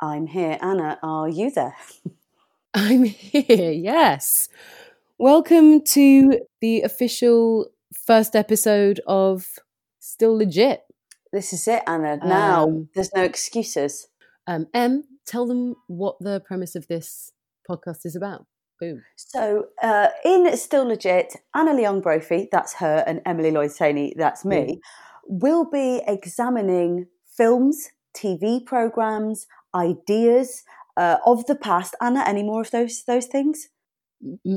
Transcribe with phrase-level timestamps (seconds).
[0.00, 0.58] I'm here.
[0.62, 1.76] Anna, are you there?
[2.74, 4.48] I'm here, yes.
[5.18, 7.66] Welcome to the official
[8.06, 9.58] first episode of
[9.98, 10.82] Still Legit.
[11.32, 12.16] This is it, Anna.
[12.16, 14.08] Now, Um, there's no excuses.
[14.46, 17.32] Um, em, tell them what the premise of this
[17.68, 18.46] podcast is about.
[18.80, 19.02] Boom.
[19.16, 24.44] So, uh, in Still Legit, Anna Leon Brophy, that's her, and Emily Lloyd Saini, that's
[24.44, 24.80] me,
[25.26, 30.62] will be examining films, TV programs, ideas
[30.96, 31.94] uh, of the past.
[32.00, 33.68] Anna, any more of those those things?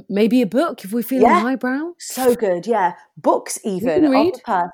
[0.10, 1.40] Maybe a book if we're feeling Yeah.
[1.40, 1.94] highbrow.
[2.00, 2.94] So good, yeah.
[3.16, 4.36] Books, even read.
[4.36, 4.74] the past,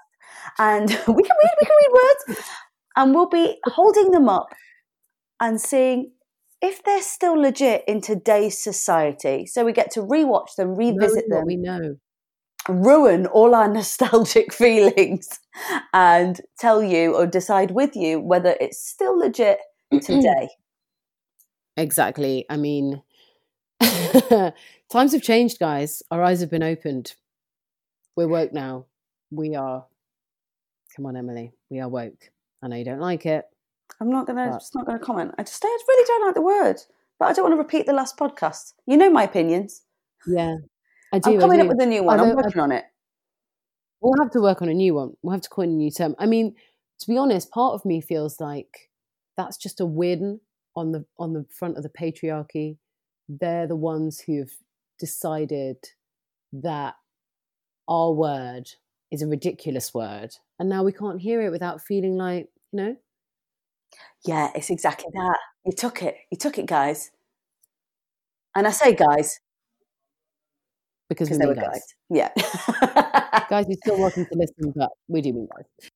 [0.57, 1.53] and we can read.
[1.61, 2.39] We can read words,
[2.95, 4.47] and we'll be holding them up
[5.39, 6.11] and seeing
[6.61, 9.45] if they're still legit in today's society.
[9.45, 11.95] So we get to rewatch them, revisit them, we know.
[12.67, 15.39] ruin all our nostalgic feelings,
[15.93, 19.59] and tell you or decide with you whether it's still legit
[19.91, 20.49] today.
[20.49, 21.81] Mm-hmm.
[21.81, 22.45] Exactly.
[22.49, 23.01] I mean,
[23.81, 26.03] times have changed, guys.
[26.11, 27.13] Our eyes have been opened.
[28.15, 28.85] We're woke now.
[29.31, 29.85] We are.
[30.95, 31.53] Come on, Emily.
[31.69, 32.31] We are woke.
[32.61, 33.45] I know you don't like it.
[34.01, 34.49] I'm not gonna.
[34.51, 35.35] But- Just not gonna comment.
[35.37, 35.63] I just.
[35.63, 36.77] I really don't like the word,
[37.17, 38.73] but I don't want to repeat the last podcast.
[38.85, 39.83] You know my opinions.
[40.27, 40.55] Yeah,
[41.13, 41.33] I do.
[41.35, 41.63] I'm coming do.
[41.63, 42.19] up with a new one.
[42.19, 42.85] I'm I- uh, working on it.
[44.01, 45.13] We'll have to work on a new one.
[45.21, 46.15] We'll have to coin a new term.
[46.19, 46.55] I mean,
[46.99, 48.88] to be honest, part of me feels like
[49.39, 50.41] that's just a win
[50.75, 52.77] on the on the front of the patriarchy.
[53.29, 54.51] They're the ones who have
[54.99, 55.77] decided
[56.53, 56.95] that
[57.87, 58.69] our word
[59.11, 62.97] is a ridiculous word, and now we can't hear it without feeling like you know.
[64.25, 65.37] Yeah, it's exactly that.
[65.65, 66.15] You took it.
[66.31, 67.11] You took it, guys.
[68.55, 69.39] And I say guys
[71.09, 71.67] Because because we they were guys.
[71.71, 71.95] guys.
[72.09, 72.29] Yeah.
[73.49, 75.88] Guys, you're still welcome to listen, but we do mean guys.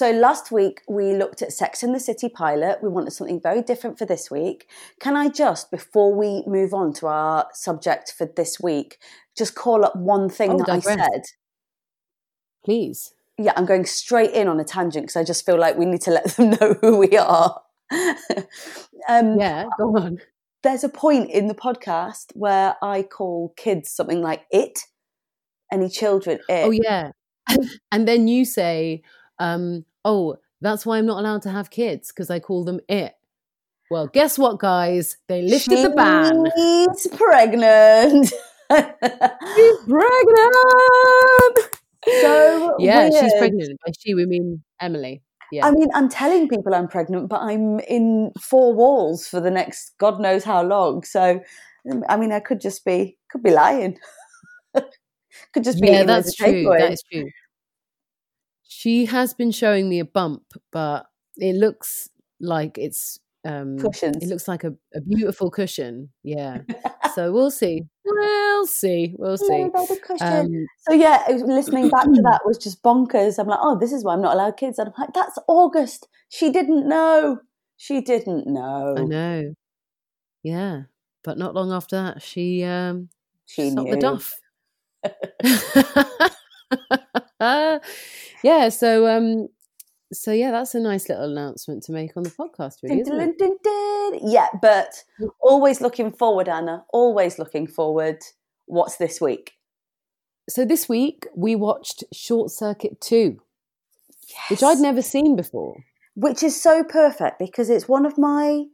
[0.00, 2.78] So last week we looked at Sex in the City pilot.
[2.82, 4.66] We wanted something very different for this week.
[4.98, 8.96] Can I just, before we move on to our subject for this week,
[9.36, 11.24] just call up one thing Oh, that I said?
[12.64, 13.12] Please.
[13.36, 16.00] Yeah, I'm going straight in on a tangent because I just feel like we need
[16.00, 17.60] to let them know who we are.
[19.06, 20.16] um, Yeah, go on.
[20.62, 24.78] there's a point in the podcast where I call kids something like it,
[25.70, 26.64] any children it.
[26.64, 27.10] Oh yeah.
[27.92, 29.02] and then you say,
[29.38, 33.14] um, "Oh, that's why I'm not allowed to have kids because I call them it."
[33.90, 35.16] Well, guess what, guys?
[35.26, 36.44] They lifted the ban.
[36.56, 38.32] She's pregnant.
[39.56, 40.60] She's pregnant.
[42.20, 43.80] so yeah, she's pregnant.
[43.84, 45.22] By she, we mean Emily.
[45.50, 45.66] Yeah.
[45.66, 49.94] I mean, I'm telling people I'm pregnant, but I'm in four walls for the next
[49.98, 51.02] God knows how long.
[51.02, 51.40] So,
[52.08, 53.98] I mean, I could just be could be lying.
[54.74, 56.72] could just be yeah, that's true.
[56.78, 57.28] That is true.
[58.80, 61.04] She has been showing me a bump, but
[61.36, 62.08] it looks
[62.40, 64.16] like it's um Cushions.
[64.22, 66.08] it looks like a, a beautiful cushion.
[66.22, 66.62] Yeah.
[67.14, 67.82] so we'll see.
[68.06, 69.14] We'll see.
[69.18, 69.58] We'll see.
[69.58, 70.26] Yeah, baby cushion.
[70.26, 73.38] Um, So yeah, listening back to that was just bonkers.
[73.38, 74.78] I'm like, oh, this is why I'm not allowed kids.
[74.78, 76.08] And I'm like, that's August.
[76.30, 77.40] She didn't know.
[77.76, 78.94] She didn't know.
[78.96, 79.54] I know.
[80.42, 80.84] Yeah.
[81.22, 83.10] But not long after that, she um
[83.44, 83.90] She knew.
[83.90, 84.40] the duff.
[87.40, 89.48] yeah, so um
[90.12, 93.56] so yeah, that's a nice little announcement to make on the podcast, really, Dun, dun,
[93.62, 94.18] dun.
[94.22, 95.04] Yeah, but
[95.40, 96.84] always looking forward, Anna.
[96.92, 98.18] Always looking forward.
[98.66, 99.52] What's this week?
[100.48, 103.40] So this week we watched Short Circuit 2,
[104.48, 105.84] which I'd never seen before.
[106.16, 108.64] Which is so perfect because it's one of my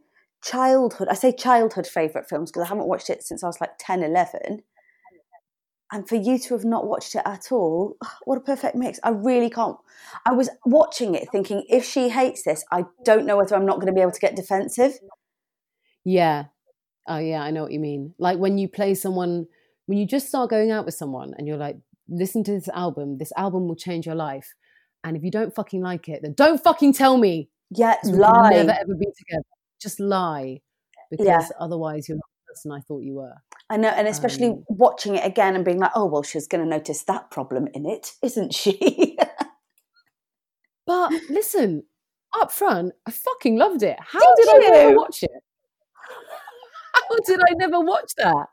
[0.43, 3.71] childhood, I say childhood favourite films because I haven't watched it since I was like
[3.77, 4.63] 10, 11.
[5.91, 8.99] And for you to have not watched it at all, what a perfect mix.
[9.03, 9.77] I really can't.
[10.25, 13.75] I was watching it thinking, if she hates this, I don't know whether I'm not
[13.75, 14.93] going to be able to get defensive.
[16.03, 16.45] Yeah.
[17.07, 18.13] Oh yeah, I know what you mean.
[18.19, 19.47] Like when you play someone
[19.87, 21.77] when you just start going out with someone and you're like,
[22.09, 24.53] listen to this album, this album will change your life.
[25.03, 27.49] And if you don't fucking like it, then don't fucking tell me.
[27.69, 28.49] Yeah, lie.
[28.49, 29.43] never ever be together.
[29.81, 30.61] Just lie.
[31.09, 31.47] Because Yeah.
[31.59, 33.33] otherwise you're not person I thought you were.
[33.69, 36.63] I know, and especially Um, watching it again and being like, oh, well, she's going
[36.63, 39.17] to notice that problem in it, isn't she?
[40.85, 41.83] But listen,
[42.39, 43.97] up front, I fucking loved it.
[43.99, 45.43] How Did did, I never watch it?
[46.93, 48.47] How did I never watch that?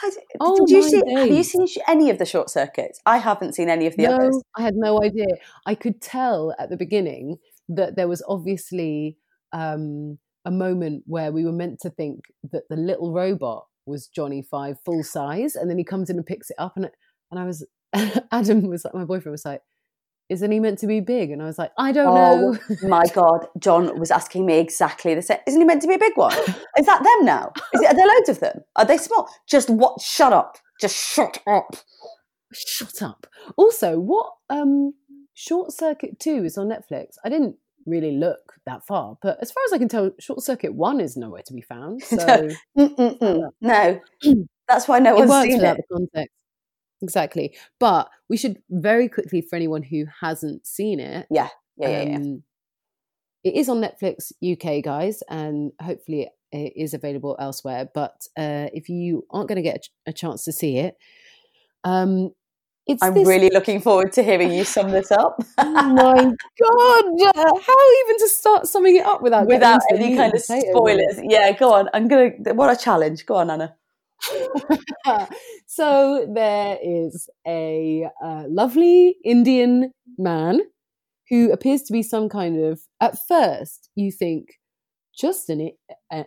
[0.00, 1.02] I d- Oh Did you see?
[1.16, 3.00] Have you seen any of the short circuits?
[3.06, 4.40] I haven't seen any of the others.
[4.56, 5.26] I had no idea.
[5.66, 9.16] I could tell at the beginning that there was obviously
[9.52, 14.42] um, a moment where we were meant to think that the little robot was Johnny
[14.42, 16.88] Five full size, and then he comes in and picks it up, and
[17.30, 17.66] and I was
[18.32, 19.62] Adam was like my boyfriend was like,
[20.28, 21.30] isn't he meant to be big?
[21.30, 22.58] And I was like, I don't Oh know.
[22.88, 25.38] my god, John was asking me exactly the same.
[25.46, 26.32] Isn't he meant to be a big one?
[26.78, 27.52] Is that them now?
[27.74, 28.60] Is it, are there loads of them?
[28.76, 29.28] Are they small?
[29.48, 30.00] Just what?
[30.00, 30.56] Shut up!
[30.80, 31.76] Just shut up!
[32.52, 33.26] Shut up.
[33.56, 34.94] Also, what um
[35.34, 37.14] Short Circuit 2 is on Netflix.
[37.24, 40.74] I didn't really look that far, but as far as I can tell, Short Circuit
[40.74, 42.02] 1 is nowhere to be found.
[42.10, 42.48] So.
[43.60, 44.00] No,
[44.68, 45.76] that's why no one's seen it.
[45.76, 46.34] the context.
[47.02, 47.56] Exactly.
[47.78, 52.02] But we should very quickly, for anyone who hasn't seen it, Yeah, yeah, yeah.
[52.10, 52.16] yeah.
[52.16, 52.42] um,
[53.42, 57.88] it is on Netflix UK, guys, and hopefully it is available elsewhere.
[57.94, 60.96] But uh, if you aren't going to get a, ch- a chance to see it,
[61.84, 62.32] um,
[62.90, 67.04] it's I'm this really looking forward to hearing you sum this up oh my god!
[67.66, 71.20] How even to start summing it up without without any kind of spoilers.
[71.22, 71.88] Yeah, go on.
[71.94, 72.30] I'm gonna.
[72.54, 73.26] What a challenge!
[73.26, 73.74] Go on, Anna.
[75.66, 80.60] so there is a uh, lovely Indian man
[81.28, 82.80] who appears to be some kind of.
[83.00, 84.58] At first, you think
[85.16, 85.70] just an
[86.10, 86.26] an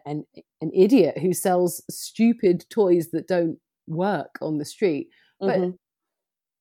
[0.61, 3.57] an idiot who sells stupid toys that don't
[3.87, 5.07] work on the street.
[5.39, 5.77] But Mhm.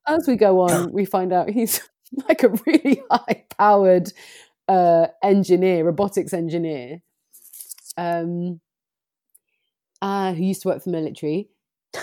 [0.06, 1.80] As we go on, we find out he's
[2.28, 4.12] like a really high powered
[4.68, 7.02] uh, engineer, robotics engineer,
[7.96, 8.60] um,
[10.00, 11.48] uh, who used to work for military,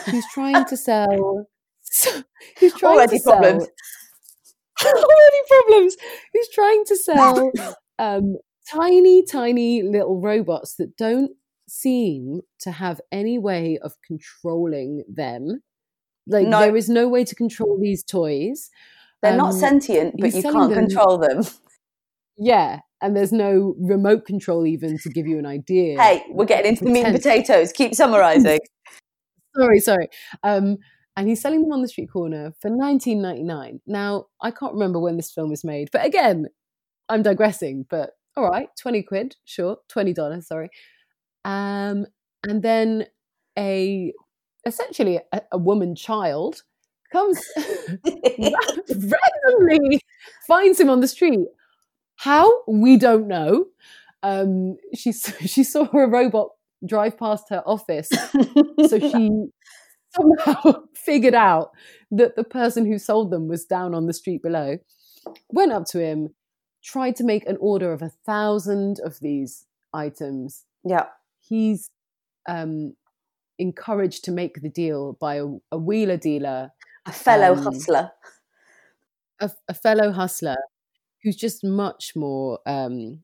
[0.05, 1.47] who's trying to sell.
[2.59, 3.67] Who's trying Already to sell problems.
[4.85, 5.97] already problems.
[6.33, 7.51] Who's trying to sell
[7.99, 8.35] um,
[8.71, 11.31] tiny, tiny little robots that don't
[11.67, 15.61] seem to have any way of controlling them.
[16.29, 16.59] Like No.
[16.59, 18.69] there is no way to control these toys.
[19.21, 21.43] They're not Um, sentient, but you can't them- control them.
[22.37, 26.01] Yeah, and there's no remote control even to give you an idea.
[26.01, 27.73] Hey, we're getting into the meat and potatoes.
[27.73, 28.59] Keep summarising.
[29.55, 30.07] sorry, sorry.
[30.43, 30.77] Um,
[31.17, 33.81] and he's selling them on the street corner for 19.99.
[33.85, 36.47] Now I can't remember when this film was made, but again,
[37.09, 37.85] I'm digressing.
[37.89, 40.69] But all right, 20 quid, sure, 20 dollars, sorry.
[41.43, 42.05] Um,
[42.47, 43.07] and then
[43.57, 44.13] a
[44.65, 46.63] essentially a, a woman child
[47.11, 47.41] comes
[48.89, 50.01] randomly
[50.47, 51.47] finds him on the street.
[52.17, 53.65] How we don't know.
[54.21, 56.49] Um, she she saw a robot
[56.85, 58.07] drive past her office
[58.87, 59.29] so she
[60.15, 61.71] somehow figured out
[62.09, 64.77] that the person who sold them was down on the street below
[65.49, 66.29] went up to him
[66.81, 71.07] tried to make an order of a thousand of these items yeah.
[71.41, 71.89] he's
[72.47, 72.93] um,
[73.59, 76.71] encouraged to make the deal by a, a wheeler dealer
[77.05, 78.13] A fellow Um, hustler.
[79.39, 80.57] a, a fellow hustler
[81.23, 83.23] who's just much more um,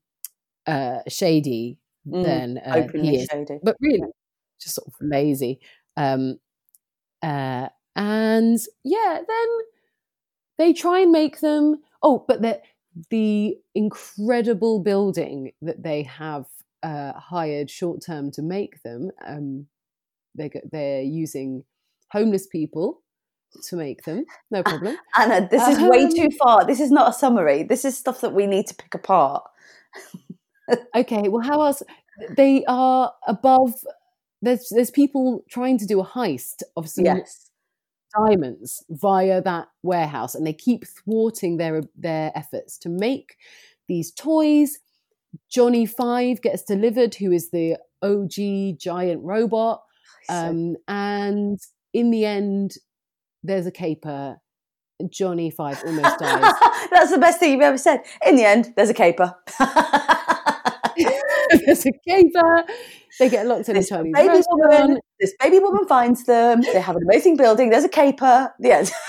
[0.67, 1.79] uh, shady
[2.11, 3.61] Mm, than uh, he Openly is shady.
[3.63, 4.11] but really
[4.61, 5.59] just sort of lazy.
[5.97, 6.39] Um,
[7.23, 9.47] uh, and yeah, then
[10.57, 11.77] they try and make them.
[12.01, 12.61] Oh, but the
[13.09, 16.45] the incredible building that they have
[16.83, 19.11] uh, hired short term to make them.
[19.25, 19.67] Um,
[20.35, 21.63] they they're using
[22.11, 23.01] homeless people
[23.63, 24.25] to make them.
[24.51, 24.97] No problem.
[25.17, 26.65] Anna, this is way Um, too far.
[26.65, 27.63] This is not a summary.
[27.63, 29.43] This is stuff that we need to pick apart.
[30.95, 31.83] Okay, well, how else?
[32.35, 33.73] They are above.
[34.41, 37.51] There's there's people trying to do a heist of some Yes.
[38.17, 43.37] diamonds via that warehouse, and they keep thwarting their their efforts to make
[43.87, 44.79] these toys.
[45.49, 49.83] Johnny Five gets delivered, who is the OG giant robot,
[50.29, 51.59] um, and
[51.93, 52.75] in the end,
[53.43, 54.37] there's a caper.
[55.09, 56.53] Johnny Five almost dies.
[56.91, 58.01] That's the best thing you've ever said.
[58.25, 59.35] In the end, there's a caper.
[61.49, 62.65] there's a caper.
[63.19, 64.47] They get locked in a this Chinese baby restaurant.
[64.49, 66.61] woman, this baby woman finds them.
[66.61, 67.69] They have an amazing building.
[67.69, 68.53] There's a caper.
[68.59, 68.91] The end.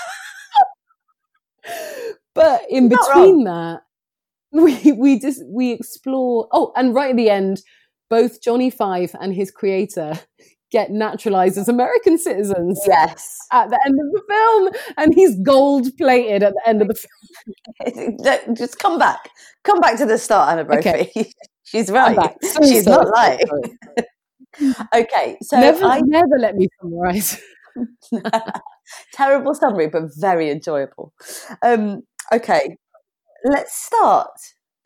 [2.33, 3.81] But in Not between that,
[4.51, 6.47] we we just we explore.
[6.51, 7.63] Oh, and right at the end,
[8.11, 10.19] both Johnny Five and his creator
[10.71, 13.37] get naturalized as American citizens yes.
[13.51, 16.95] at the end of the film, and he's gold plated at the end of the
[17.85, 18.55] film.
[18.55, 19.29] Just come back.
[19.63, 20.89] Come back to the start, Anna Brophy.
[20.89, 21.31] Okay.
[21.63, 22.15] She's right.
[22.15, 22.37] back.
[22.43, 23.39] So She's sorry, not lying.
[24.95, 27.39] Okay, so never, I never let me summarize.
[29.13, 31.13] terrible summary, but very enjoyable.
[31.61, 32.01] Um,
[32.33, 32.77] okay,
[33.45, 34.31] let's start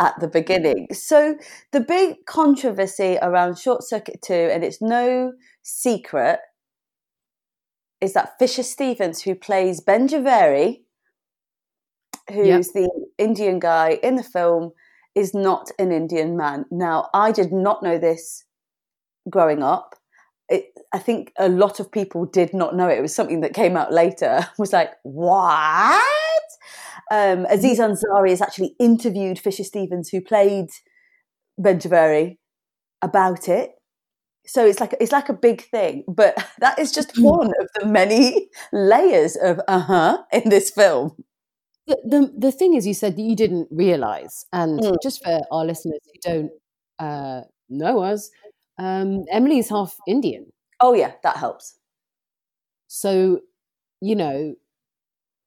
[0.01, 0.87] at the beginning.
[0.91, 1.37] So
[1.71, 6.39] the big controversy around Short Circuit Two, and it's no secret,
[7.99, 10.81] is that Fisher Stevens, who plays Ben Jahveri,
[12.31, 14.71] who's the Indian guy in the film,
[15.15, 16.65] is not an Indian man.
[16.71, 18.45] Now, I did not know this
[19.29, 19.95] growing up.
[20.49, 22.97] It, I think a lot of people did not know it.
[22.97, 24.39] It was something that came out later.
[24.41, 26.01] I was like, what?
[27.11, 30.67] Um, Aziz Ansari has actually interviewed Fisher Stevens, who played
[31.57, 32.37] Ben Jahveri,
[33.01, 33.71] about it.
[34.45, 37.23] So it's like it's like a big thing, but that is just Mm.
[37.23, 41.15] one of the many layers of uh huh in this film.
[41.87, 44.97] The, the the thing is, you said that you didn't realize, and Mm.
[45.01, 46.51] just for our listeners who don't
[46.99, 48.29] uh, know us,
[48.77, 51.77] um, Emily's half Indian, Oh yeah, that helps.
[52.87, 53.41] so
[54.01, 54.55] you know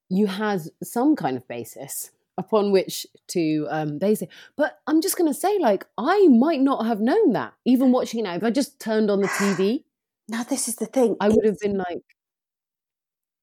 [0.09, 4.29] you had some kind of basis upon which to um, base it.
[4.57, 8.21] But I'm just going to say, like, I might not have known that even watching
[8.21, 8.35] it now.
[8.35, 9.85] If I just turned on the TV,
[10.29, 11.17] Now this is the thing.
[11.21, 12.03] I would have been like,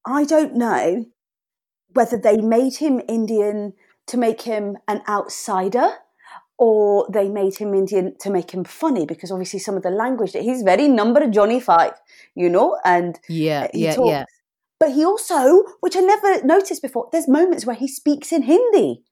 [0.06, 1.06] I don't know
[1.94, 3.74] whether they made him Indian
[4.08, 5.90] to make him an outsider
[6.58, 10.34] or they made him Indian to make him funny because obviously some of the language
[10.34, 11.94] that he's very number Johnny Five,
[12.36, 14.10] you know, and yeah, he yeah, talks.
[14.10, 14.26] yeah.
[14.82, 19.04] But he also, which I never noticed before, there's moments where he speaks in Hindi.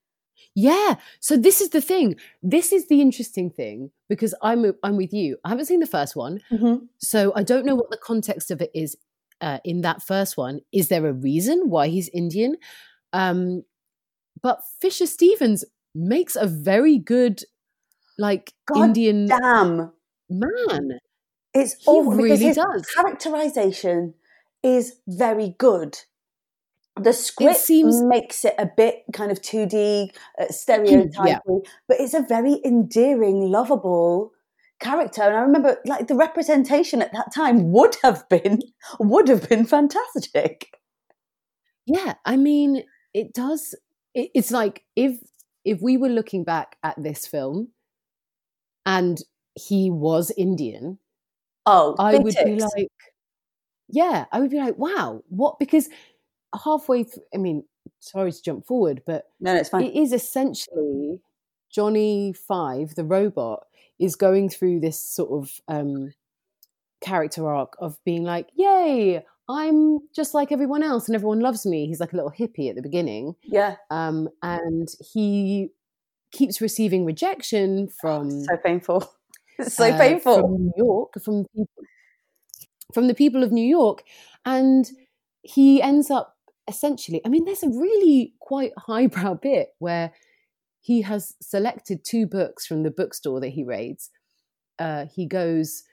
[0.56, 0.96] Yeah.
[1.22, 2.16] So this is the thing.
[2.42, 5.38] This is the interesting thing because I'm I'm with you.
[5.46, 6.86] I haven't seen the first one, Mm-hmm.
[6.98, 8.98] so I don't know what the context of it is.
[9.42, 12.58] Uh, in that first one, is there a reason why he's Indian?
[13.14, 13.64] Um,
[14.42, 15.64] but Fisher Stevens
[15.96, 17.44] makes a very good,
[18.18, 19.94] like God Indian Damn.
[20.30, 21.00] man.
[21.54, 22.86] It's He awful because really his does.
[22.96, 24.14] characterization
[24.64, 25.98] is very good.
[27.00, 31.40] The script seems- makes it a bit kind of 2D, uh, stereotypy,
[31.88, 34.34] but it's a very endearing, lovable
[34.80, 35.22] character.
[35.22, 38.62] And I remember, like, the representation at that time would have been
[39.00, 40.72] would have been fantastic.
[41.86, 43.76] Yeah, I mean, it does.
[44.14, 45.20] It, it's like if
[45.64, 47.70] if we were looking back at this film,
[48.86, 49.22] and
[49.56, 51.00] he was Indian,
[51.66, 52.92] Oh, I would be like,
[53.90, 55.60] yeah, I would be like, wow, what?
[55.60, 55.90] Because
[56.64, 57.64] halfway through, I mean,
[58.00, 59.84] sorry to jump forward, but no, it's fine.
[59.86, 61.20] it is essentially
[61.72, 63.66] Johnny Five, the robot,
[64.00, 66.14] is going through this sort of um,
[67.02, 71.88] character arc of being like, yay, I'm just like everyone else and everyone loves me.
[71.88, 73.36] He's like a little hippie at the beginning.
[73.44, 75.70] yeah, Um, and he
[76.32, 79.12] keeps receiving rejection from so painful.
[79.62, 80.40] It's so uh, painful.
[80.40, 81.84] from New York, from people,
[82.94, 84.04] from the people of New York,
[84.46, 84.90] and
[85.42, 87.22] he ends up essentially.
[87.26, 90.14] I mean, there's a really quite highbrow bit where
[90.82, 94.10] he has selected two books from the bookstore that he raids.
[94.78, 95.84] Uh, he goes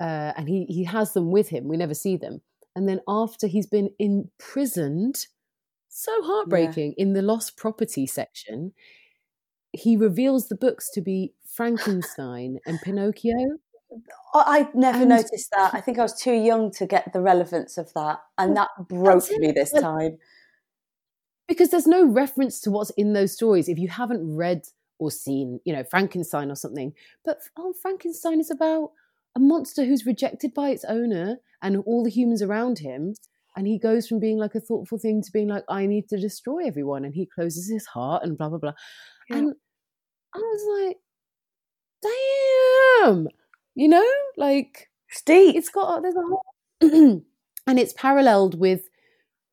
[0.00, 1.68] uh, and he he has them with him.
[1.68, 2.40] We never see them,
[2.74, 5.26] and then after he's been imprisoned,
[5.88, 8.72] so heartbreaking in the lost property section.
[9.72, 13.58] He reveals the books to be Frankenstein and Pinocchio.
[14.34, 15.74] I I never And- noticed that.
[15.74, 19.30] I think I was too young to get the relevance of that, and that broke
[19.38, 20.18] me this time.
[21.46, 24.62] because there's no reference to what's in those stories if you haven't read
[24.98, 26.94] or seen, you know, Frankenstein or something.
[27.24, 28.92] But oh, Frankenstein is about
[29.36, 33.14] a monster who's rejected by its owner and all the humans around him.
[33.56, 36.16] And he goes from being like a thoughtful thing to being like, I need to
[36.18, 37.04] destroy everyone.
[37.04, 38.72] And he closes his heart and blah, blah, blah.
[39.28, 39.36] Yeah.
[39.36, 39.54] And
[40.34, 40.96] I was like,
[43.04, 43.28] damn,
[43.74, 44.04] you know,
[44.36, 46.42] like Steve, it's got there's a whole
[47.66, 48.88] and it's paralleled with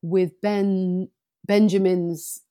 [0.02, 1.08] with ben
[1.46, 2.42] benjamin's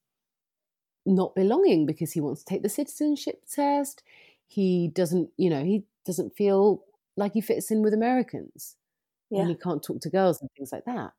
[1.06, 4.04] not belonging because he wants to take the citizenship test.
[4.48, 6.84] He doesn't you know he doesn't feel
[7.18, 8.76] like he fits in with americans.
[9.30, 11.12] Yeah, and he can't talk to girls and things like that.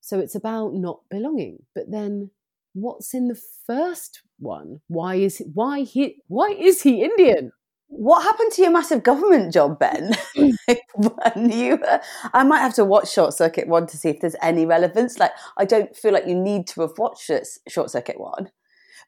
[0.00, 1.60] So it's about not belonging.
[1.74, 2.30] But then
[2.74, 4.80] what's in the first one?
[4.88, 7.52] Why is he, why he why is he indian
[7.90, 10.12] what happened to your massive government job, Ben?
[10.94, 11.98] when you, uh,
[12.32, 15.18] I might have to watch Short Circuit one to see if there's any relevance.
[15.18, 18.50] Like, I don't feel like you need to have watched this Short Circuit one.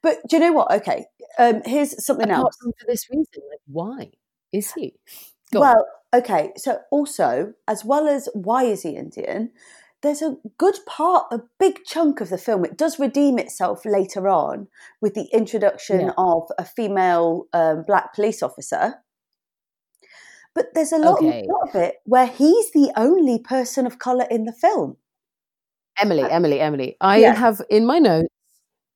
[0.01, 0.71] But do you know what?
[0.71, 1.05] Okay,
[1.39, 2.57] um, here's something apart else.
[2.61, 4.11] for this reason like why
[4.51, 4.95] is he
[5.53, 5.75] Go on.
[5.75, 6.51] Well, okay.
[6.57, 9.51] So also, as well as why is he Indian,
[10.03, 12.65] there's a good part, a big chunk of the film.
[12.65, 14.67] It does redeem itself later on
[15.01, 16.11] with the introduction Yeah.
[16.17, 18.95] of a female um, black police officer.
[20.53, 21.47] But there's a lot, Okay.
[21.47, 24.97] lot of it where he's the only person of color in the film.
[25.97, 26.97] Emily, Emily, Emily.
[27.01, 27.33] I Yeah.
[27.33, 28.27] have in my notes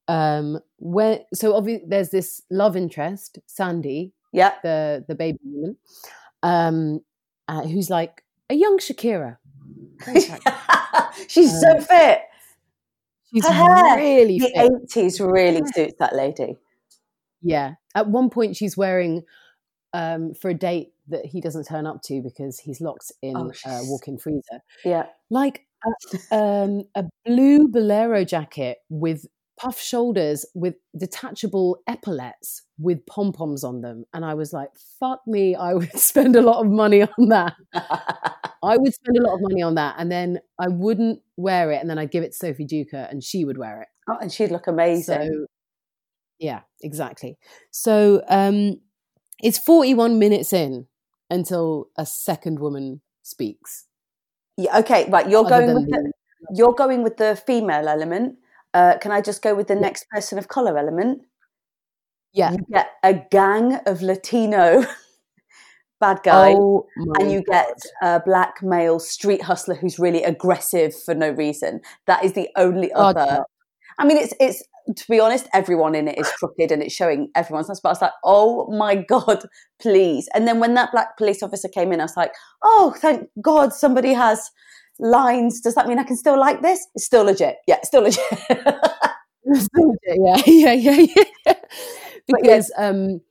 [0.09, 5.77] um where so obviously there's this love interest, Sandy, Yeah, the the baby woman,
[6.43, 7.01] um,
[7.47, 9.37] uh, who's like a young Shakira.
[11.27, 12.21] she's so Um, fit.
[13.33, 14.71] She's Her hair, really The fit.
[14.83, 16.57] eighties really suits that lady.
[17.41, 17.75] Yeah.
[17.95, 19.23] At one point, she's wearing
[19.93, 23.51] um for a date that he doesn't turn up to because he's locked in Oh,
[23.65, 24.61] a walk-in freezer.
[24.83, 25.65] Yeah, Like
[26.31, 29.25] a, um, a blue bolero jacket with
[29.57, 34.05] puff shoulders with detachable epaulets with pom poms on them.
[34.13, 37.55] And I was like, fuck me, I would spend a lot of money on that.
[37.73, 39.95] I would spend a lot of money on that.
[39.97, 41.81] And then I wouldn't wear it.
[41.81, 43.87] And then I'd give it to Sophie Duker and she would wear it.
[44.09, 45.27] Oh, and she'd look amazing.
[45.27, 45.45] So,
[46.39, 47.37] yeah, exactly.
[47.71, 48.79] So um,
[49.41, 50.87] it's 41 minutes in
[51.29, 53.85] until a second woman speaks.
[54.55, 55.29] Yeah, okay, right.
[55.29, 56.11] You're going with the,
[56.53, 58.37] you're going with the female element.
[58.77, 61.23] Uh, can I just go with the next person of color element?
[62.31, 62.51] Yeah.
[62.51, 64.85] You get a gang of Latino
[65.99, 66.85] bad guy, oh
[67.19, 67.53] and you God.
[67.53, 71.81] get a black male street hustler who's really aggressive for no reason.
[72.05, 73.25] That is the only other.
[73.25, 73.43] God.
[73.97, 74.61] I mean, it's it's
[74.95, 78.01] to be honest, everyone in it is crooked and it's showing everyone's But I was
[78.01, 79.43] like, oh my God,
[79.81, 80.29] please.
[80.35, 82.31] And then when that black police officer came in, I was like,
[82.63, 84.51] oh, thank God somebody has
[84.99, 85.61] lines.
[85.61, 86.87] Does that mean I can still like this?
[86.95, 87.57] It's still legit.
[87.67, 88.23] Yeah, still legit.
[89.53, 90.19] still legit.
[90.23, 91.53] Yeah, yeah, yeah, yeah.
[92.27, 92.87] Because yeah.
[92.87, 93.21] um,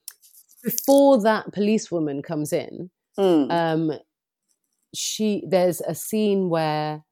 [0.65, 3.51] before that policewoman comes in, mm.
[3.53, 3.93] um,
[4.95, 7.05] she there's a scene where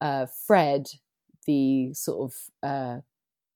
[0.00, 0.88] uh, Fred,
[1.46, 3.00] the sort of uh,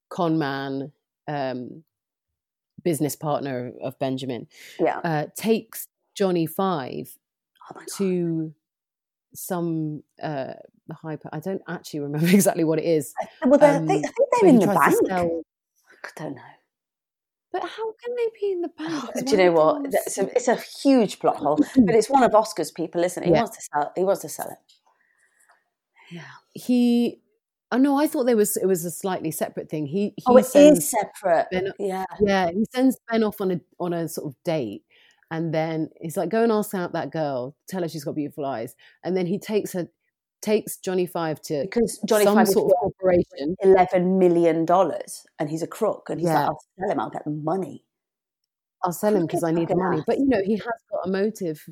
[0.08, 0.92] con man,
[1.28, 1.84] um,
[2.82, 4.46] business partner of Benjamin,
[4.78, 4.98] yeah.
[4.98, 7.16] uh, takes Johnny Five
[7.74, 8.54] oh to
[9.34, 10.54] some uh,
[10.92, 11.28] hyper.
[11.32, 13.12] I don't actually remember exactly what it is.
[13.44, 14.94] Well, um, they, I think they're in the bank.
[15.06, 15.42] Sell...
[16.04, 16.42] I don't know.
[17.52, 19.26] But how can they be in the bank?
[19.26, 19.86] Do you know what?
[19.86, 21.56] It's a, it's a, huge plot hole.
[21.76, 23.26] but it's one of Oscar's people, isn't it?
[23.26, 23.42] He yeah.
[23.42, 23.92] wants to sell.
[23.96, 24.58] He wants to sell it.
[26.10, 26.22] Yeah.
[26.52, 27.20] He
[27.74, 29.86] Oh no, I thought there was it was a slightly separate thing.
[29.86, 31.48] He, he oh, it is separate.
[31.50, 32.50] Ben, yeah, yeah.
[32.52, 34.84] He sends Ben off on a on a sort of date,
[35.30, 37.56] and then he's like, "Go and ask out that girl.
[37.68, 39.88] Tell her she's got beautiful eyes." And then he takes her,
[40.42, 45.48] takes Johnny Five to because Johnny some Five sort of corporation, eleven million dollars, and
[45.50, 46.40] he's a crook, and he's yeah.
[46.40, 47.00] like, "I'll sell him.
[47.00, 47.84] I'll get the money.
[48.84, 51.10] I'll sell him because I need the money." But you know, he has got a
[51.10, 51.64] motive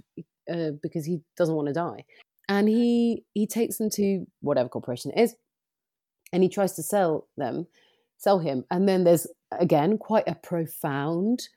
[0.51, 2.05] uh, because he doesn't want to die,
[2.49, 5.37] and he he takes them to whatever corporation it is
[6.33, 7.67] and he tries to sell them,
[8.17, 8.65] sell him.
[8.71, 11.49] And then there's again quite a profound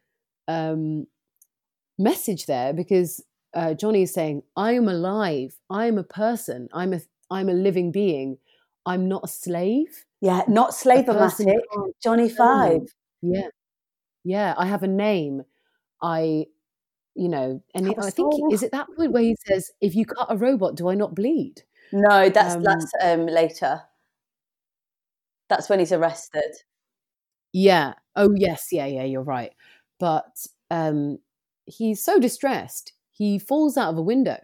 [0.47, 1.07] um,
[1.97, 5.57] message there because uh, Johnny is saying, "I am alive.
[5.69, 6.69] I am a person.
[6.73, 8.37] I'm a I'm a living being.
[8.85, 11.59] I'm not a slave." Yeah, not slave-o-matic.
[12.01, 12.81] Johnny Five.
[13.21, 13.49] Yeah,
[14.23, 14.53] yeah.
[14.57, 15.43] I have a name.
[16.01, 16.45] I,
[17.15, 20.05] you know, and he, I think is it that point where he says, "If you
[20.05, 23.81] cut a robot, do I not bleed?" No, that's um, that's um, later.
[25.47, 26.55] That's when he's arrested.
[27.53, 27.93] Yeah.
[28.15, 28.69] Oh, yes.
[28.71, 29.53] Yeah, yeah, you're right.
[29.99, 31.19] But um,
[31.65, 34.39] he's so distressed, he falls out of a window.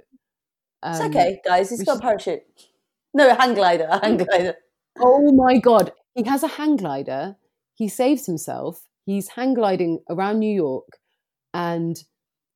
[0.83, 1.69] Um, it's okay, guys.
[1.69, 2.43] He's got a parachute.
[3.13, 3.87] No, a hang glider.
[3.89, 4.55] A hang glider.
[4.99, 5.91] Oh my God.
[6.15, 7.35] He has a hang glider.
[7.73, 8.87] He saves himself.
[9.05, 10.97] He's hang gliding around New York.
[11.53, 12.01] And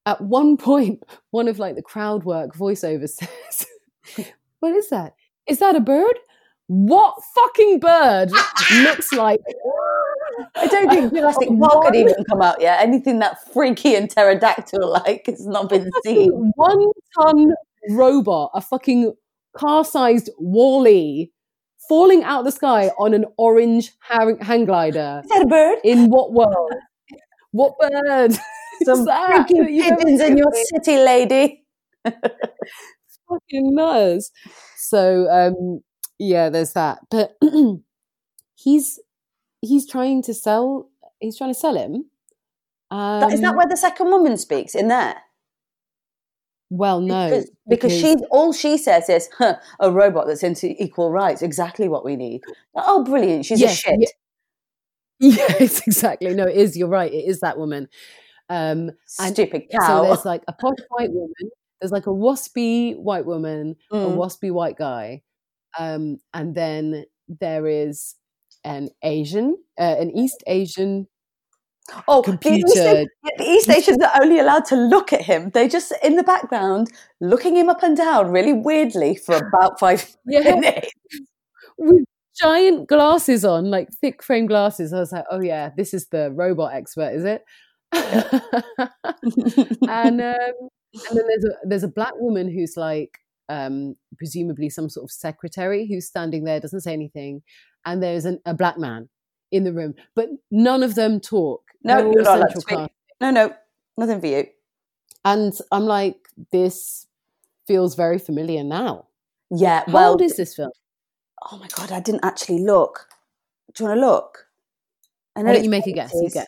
[0.05, 4.27] at one point, one of like the crowd work voiceovers says,
[4.59, 5.13] What is that?
[5.47, 6.17] Is that a bird?
[6.67, 8.31] what fucking bird
[8.73, 9.39] looks like
[10.55, 12.81] I don't think Jurassic Park had even come out yet.
[12.81, 16.51] Anything that freaky and pterodactyl like has not been seen.
[16.55, 17.53] One ton
[17.89, 19.13] robot, a fucking
[19.55, 21.31] car sized WALL-E,
[21.87, 25.21] falling out of the sky on an orange hang, hang glider.
[25.23, 25.79] Is that a bird?
[25.83, 26.73] In what world?
[27.51, 28.33] what bird?
[28.83, 31.63] Some freaking pigeons in your city, lady.
[32.03, 34.31] fucking nuts.
[34.77, 35.81] So um,
[36.19, 36.99] yeah, there's that.
[37.09, 37.37] But
[38.55, 38.99] he's
[39.65, 40.89] he's trying to sell.
[41.19, 42.05] He's trying to sell him.
[42.91, 45.15] Um, is that where the second woman speaks in there?
[46.69, 50.81] Well, no, because, because, because she all she says is huh, a robot that's into
[50.81, 51.41] equal rights.
[51.41, 52.41] Exactly what we need.
[52.75, 53.45] Oh, brilliant!
[53.45, 53.99] She's yes, a shit.
[53.99, 54.07] Yeah.
[55.17, 56.33] Yes, exactly.
[56.33, 56.75] No, it is.
[56.75, 57.11] You're right.
[57.11, 57.87] It is that woman.
[58.49, 59.87] Um, Stupid cow.
[59.87, 61.51] So there's like a posh white woman.
[61.79, 64.13] There's like a waspy white woman, mm.
[64.13, 65.21] a waspy white guy,
[65.79, 68.15] um, and then there is
[68.65, 71.07] an Asian, uh, an East Asian
[72.07, 72.65] Oh, computer.
[72.65, 75.51] The East, the East Asians are only allowed to look at him.
[75.51, 80.15] They just in the background, looking him up and down really weirdly for about five
[80.25, 80.39] yeah.
[80.39, 80.91] minutes.
[81.77, 82.05] With
[82.41, 84.93] giant glasses on, like thick frame glasses.
[84.93, 87.43] I was like, oh yeah, this is the robot expert, is it?
[89.87, 94.89] and um, and then there's a there's a black woman who's like um, presumably some
[94.89, 97.43] sort of secretary who's standing there, doesn't say anything,
[97.85, 99.09] and there's an, a black man
[99.51, 101.63] in the room, but none of them talk.
[101.83, 102.89] No, you're not allowed
[103.21, 103.53] No, no,
[103.97, 104.45] nothing for you.
[105.23, 106.17] And I'm like,
[106.51, 107.07] this
[107.67, 109.07] feels very familiar now.
[109.51, 109.83] Yeah.
[109.87, 110.71] How well, old is this film?
[111.51, 113.07] Oh my god, I didn't actually look.
[113.73, 114.47] Do you want to look?
[115.35, 116.11] I Why don't you make a guess?
[116.13, 116.33] You 80s.
[116.33, 116.47] get.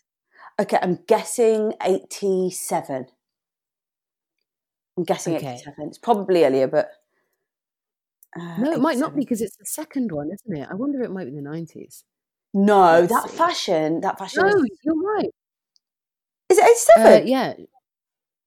[0.60, 3.08] Okay, I'm guessing 87.
[4.98, 5.54] I'm guessing Okay.
[5.54, 5.88] 87.
[5.88, 6.90] It's probably earlier, but.
[8.40, 9.20] Uh, No, it might not 87.
[9.20, 10.68] because it's the second one, isn't it?
[10.70, 12.04] I wonder if it might be the nineties.
[12.54, 13.38] No, Let's that see.
[13.38, 14.44] fashion, that fashion.
[14.44, 15.30] No, is, you're right.
[16.50, 17.28] is it Uh, 87?
[17.28, 17.54] yeah.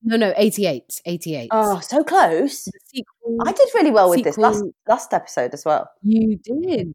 [0.02, 1.02] No, no, 88.
[1.04, 1.48] 88.
[1.52, 2.66] Oh, so close.
[2.86, 3.36] Sequel.
[3.46, 5.90] I did really well with this last last episode as well.
[6.02, 6.94] You did.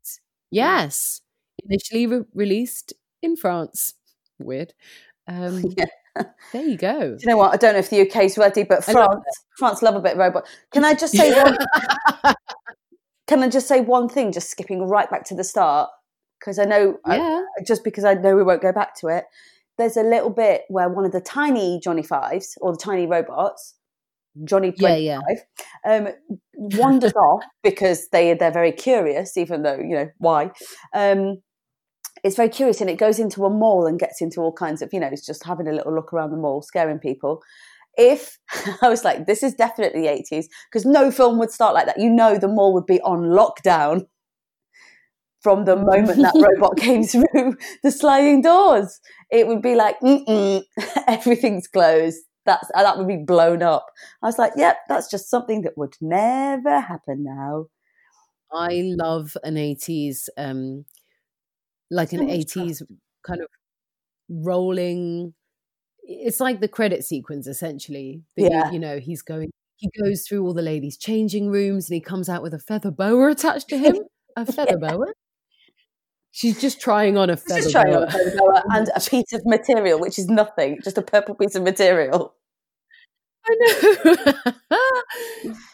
[0.50, 1.22] Yes.
[1.64, 3.94] Initially re- released in France.
[4.40, 4.74] Weird.
[5.28, 5.86] Um, Yeah.
[6.54, 7.00] There you go.
[7.12, 7.54] Do you know what?
[7.54, 9.26] I don't know if the UK's ready, but I love France,
[9.60, 10.48] France love a bit of robot.
[10.72, 11.58] Can I just say one?
[13.28, 14.32] can I just say one thing?
[14.32, 15.90] Just skipping right back to the start
[16.40, 17.18] because I know I-
[17.66, 19.26] just because I know we won't go back to it.
[19.78, 23.76] There's a little bit where one of the tiny Johnny Fives or the tiny robots,
[24.44, 25.20] Johnny Yeah, yeah.
[25.84, 26.14] 25, um,
[26.54, 30.52] wanders off because they they're very curious, even though you know why.
[30.94, 31.42] Um,
[32.24, 34.90] it's very curious, and it goes into a mall and gets into all kinds of
[34.94, 37.42] you know, it's just having a little look around the mall, scaring people.
[37.98, 38.38] If
[38.82, 42.00] I was like, this is definitely the 80s, because no film would start like that.
[42.00, 44.06] You know, the mall would be on lockdown
[45.46, 49.00] from the moment that robot came through the sliding doors.
[49.30, 50.64] It would be like, Mm-mm,
[51.08, 52.18] everything's closed.
[52.48, 53.86] That's uh, that would be blown up.
[54.24, 57.68] I was like, yep, that's just something that would never happen now.
[58.52, 60.86] I love an 80s, um,
[61.92, 62.82] like an 80s
[63.26, 63.48] kind of
[64.30, 65.36] rolling.
[66.08, 68.24] It's like the credit sequence, essentially.
[68.38, 68.72] that Yeah.
[68.72, 72.30] You, know, he's going, he goes through all the ladies' changing rooms and he comes
[72.30, 73.98] out with a feather boa attached to him.
[74.36, 75.08] A feather boa?
[76.32, 78.02] She's just trying on a feather just trying boa.
[78.02, 81.36] on a feather boa and a piece of material, which is nothing, just a purple
[81.36, 82.36] piece of material.
[83.48, 84.54] I know.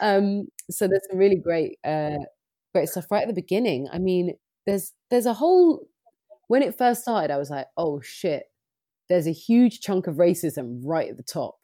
[0.00, 2.18] um, so there's some really great, uh,
[2.74, 3.88] great stuff right at the beginning.
[3.92, 4.34] I mean,
[4.66, 5.86] there's there's a whole.
[6.48, 8.44] When it first started, I was like, "Oh shit!"
[9.12, 11.58] There's a huge chunk of racism right at the top,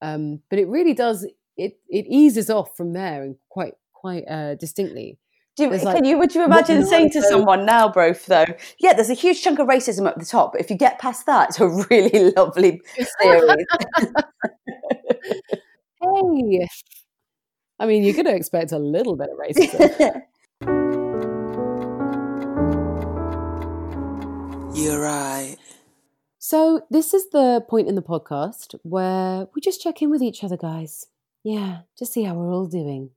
[0.00, 1.26] um, but it really does.
[1.56, 5.18] It it eases off from there and quite quite uh, distinctly.
[5.56, 8.46] Do you, can like you would you imagine saying to someone now, Brof, though,
[8.78, 11.26] yeah, there's a huge chunk of racism at the top, but if you get past
[11.26, 12.80] that, it's a really lovely
[13.20, 13.66] series.
[16.00, 16.68] Hey,
[17.80, 20.22] I mean, you're going to expect a little bit of racism.
[24.76, 25.56] You're right.
[26.48, 30.42] So, this is the point in the podcast where we just check in with each
[30.42, 31.04] other, guys.
[31.44, 33.10] Yeah, just see how we're all doing.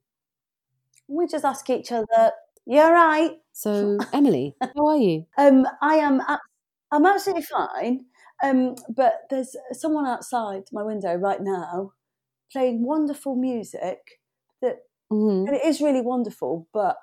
[1.07, 2.33] we just ask each other,
[2.65, 5.25] "You're right." So, Emily, how are you?
[5.37, 6.21] Um, I am.
[6.91, 8.05] I'm absolutely fine.
[8.43, 11.93] Um, but there's someone outside my window right now
[12.51, 14.19] playing wonderful music
[14.61, 15.47] that Mhm.
[15.47, 16.67] and it is really wonderful.
[16.73, 16.97] But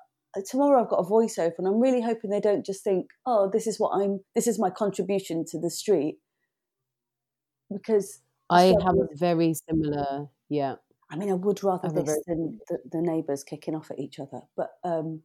[0.46, 3.66] tomorrow I've got a voiceover, and I'm really hoping they don't just think, "Oh, this
[3.66, 4.20] is what I'm.
[4.34, 6.18] This is my contribution to the street."
[7.70, 8.20] Because
[8.50, 10.76] I So- have a very similar, yeah.
[11.10, 13.98] I mean, I would rather I this very- than the, the neighbours kicking off at
[13.98, 14.42] each other.
[14.56, 15.22] But um,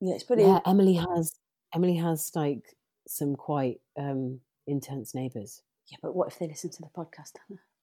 [0.00, 0.42] yeah, it's pretty.
[0.42, 1.32] Yeah, Emily has
[1.74, 2.76] Emily has like
[3.08, 5.62] some quite um intense neighbours.
[5.90, 7.32] Yeah, but what if they listen to the podcast?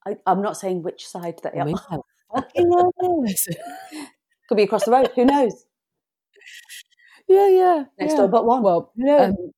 [0.06, 1.66] I, I'm not saying which side that they are.
[4.48, 5.10] Could be across the road.
[5.14, 5.64] Who knows?
[7.28, 7.84] Yeah, yeah.
[7.98, 8.18] Next yeah.
[8.18, 8.62] door, but one.
[8.62, 9.30] Well, knows?
[9.30, 9.52] um,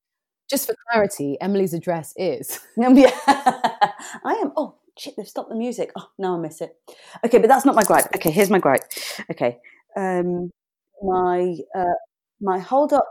[0.49, 3.11] just for clarity, Emily's address is yeah.
[3.27, 4.53] I am.
[4.57, 5.15] Oh shit!
[5.17, 5.91] They've stopped the music.
[5.97, 6.77] Oh, now I miss it.
[7.25, 8.07] Okay, but that's not my gripe.
[8.15, 8.85] Okay, here's my gripe.
[9.31, 9.59] Okay,
[9.97, 10.51] um,
[11.03, 11.99] my uh,
[12.41, 13.09] my hold up,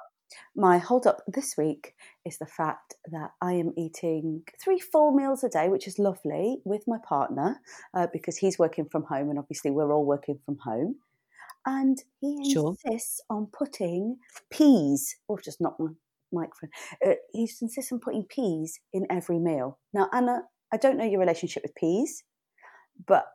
[0.55, 1.93] my hold up this week
[2.25, 6.59] is the fact that I am eating three full meals a day, which is lovely,
[6.63, 7.59] with my partner
[7.93, 10.95] uh, because he's working from home, and obviously we're all working from home.
[11.65, 12.75] And he Sure.
[12.86, 14.17] insists on putting
[14.51, 15.91] peas, or just not my
[16.32, 16.69] microphone.
[17.06, 19.80] Uh, he insists on putting peas in every meal.
[19.93, 22.23] Now, Anna, I don't know your relationship with peas,
[23.08, 23.25] but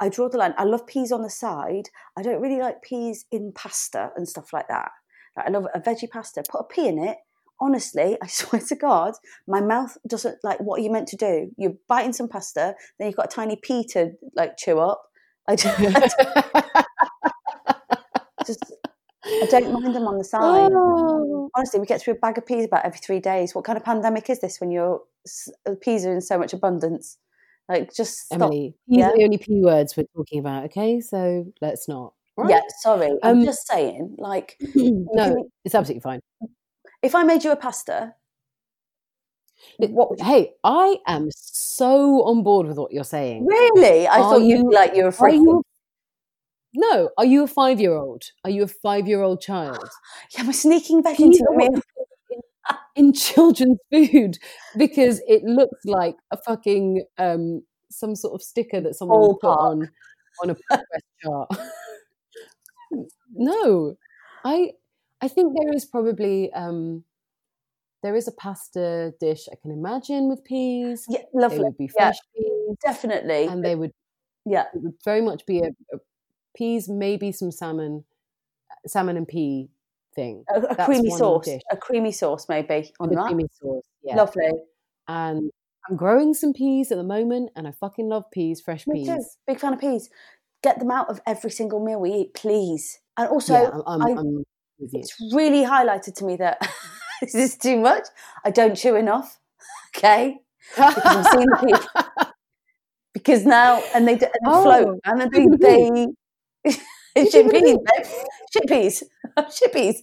[0.00, 0.54] I draw the line.
[0.56, 1.90] I love peas on the side.
[2.16, 4.90] I don't really like peas in pasta and stuff like that.
[5.36, 6.42] Like, I love a veggie pasta.
[6.48, 7.18] Put a pea in it.
[7.60, 9.14] Honestly, I swear to God,
[9.46, 11.50] my mouth doesn't like what are you meant to do.
[11.58, 15.02] You're biting some pasta, then you've got a tiny pea to like chew up.
[15.48, 15.78] I just,
[18.50, 18.72] just
[19.24, 20.70] I don't mind them on the side.
[20.72, 21.50] Oh.
[21.54, 23.54] Honestly, we get through a bag of peas about every three days.
[23.54, 25.02] What kind of pandemic is this when your
[25.66, 27.18] uh, peas are in so much abundance?
[27.68, 28.40] Like, just stop.
[28.42, 29.10] Emily, these Yeah?
[29.10, 31.00] are the only P words we're talking about, okay?
[31.00, 32.14] So let's not.
[32.36, 32.64] all Yeah, right?
[32.80, 33.10] sorry.
[33.22, 36.20] I'm Um, just saying, like, no, it's absolutely fine.
[37.02, 38.14] if I made you a pasta,
[39.78, 43.46] what Hey, I am so on board with what you're saying.
[43.46, 44.06] really?
[44.06, 45.34] I Are thought you- like you're Are afraid.
[45.34, 45.62] you?
[46.74, 48.22] No, are you a five-year-old?
[48.44, 49.88] Are you a five-year-old child?
[50.36, 51.74] Yeah, we're sneaking back into the meal.
[51.74, 51.82] you
[52.94, 54.38] in children's food
[54.76, 59.90] because it looks like a fucking um, some sort of sticker that someone put on
[60.42, 61.50] on a progress chart.
[63.34, 63.96] no,
[64.44, 64.72] I
[65.20, 67.04] I think there is probably um,
[68.02, 71.06] there is a pasta dish I can imagine with peas.
[71.08, 71.58] Yeah, lovely.
[71.58, 73.92] They would be fresh yeah, peas, definitely, and they would
[74.46, 75.98] yeah, it would very much be a, a
[76.56, 78.04] peas, maybe some salmon,
[78.70, 79.68] uh, salmon and pea
[80.14, 80.44] thing.
[80.54, 81.62] A, a creamy sauce, dish.
[81.70, 83.26] a creamy sauce maybe on that.
[83.26, 84.50] Creamy sauce, yeah, lovely.
[85.08, 85.50] And
[85.88, 89.08] I'm growing some peas at the moment, and I fucking love peas, fresh Me peas.
[89.08, 89.24] Too.
[89.46, 90.10] Big fan of peas.
[90.62, 93.00] Get them out of every single meal we eat, please.
[93.16, 94.44] And also, yeah, I'm, I'm, I'm
[94.78, 96.58] it's really highlighted to me that
[97.20, 98.06] this is too much.
[98.44, 99.38] I don't chew enough.
[99.96, 100.38] Okay,
[100.76, 101.88] because I'm seeing people.
[103.12, 106.06] Because now, and they, and they oh, float, and they they
[106.66, 108.06] shit peas, babe.
[108.52, 109.02] shit peas,
[109.54, 110.02] shit peas.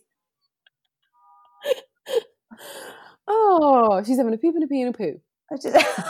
[3.27, 5.19] Oh, she's having a poop and a pee and a poo.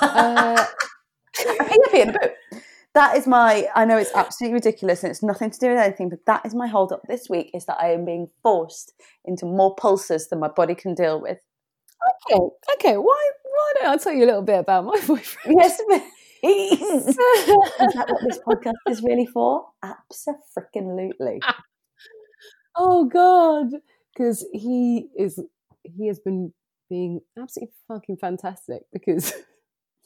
[0.02, 0.66] Uh,
[1.40, 2.60] a pee, a pee and a poo
[2.98, 6.10] that is my i know it's absolutely ridiculous and it's nothing to do with anything
[6.10, 8.92] but that is my hold up this week is that i am being forced
[9.24, 11.38] into more pulses than my body can deal with
[12.32, 12.40] okay
[12.74, 15.80] okay why why don't i tell you a little bit about my boyfriend yes
[16.44, 19.68] is that what this podcast is really for?
[19.84, 21.40] Absolutely
[22.76, 23.82] oh god.
[24.14, 25.40] Because he is
[25.84, 26.54] he has been
[26.90, 29.34] being absolutely fucking fantastic because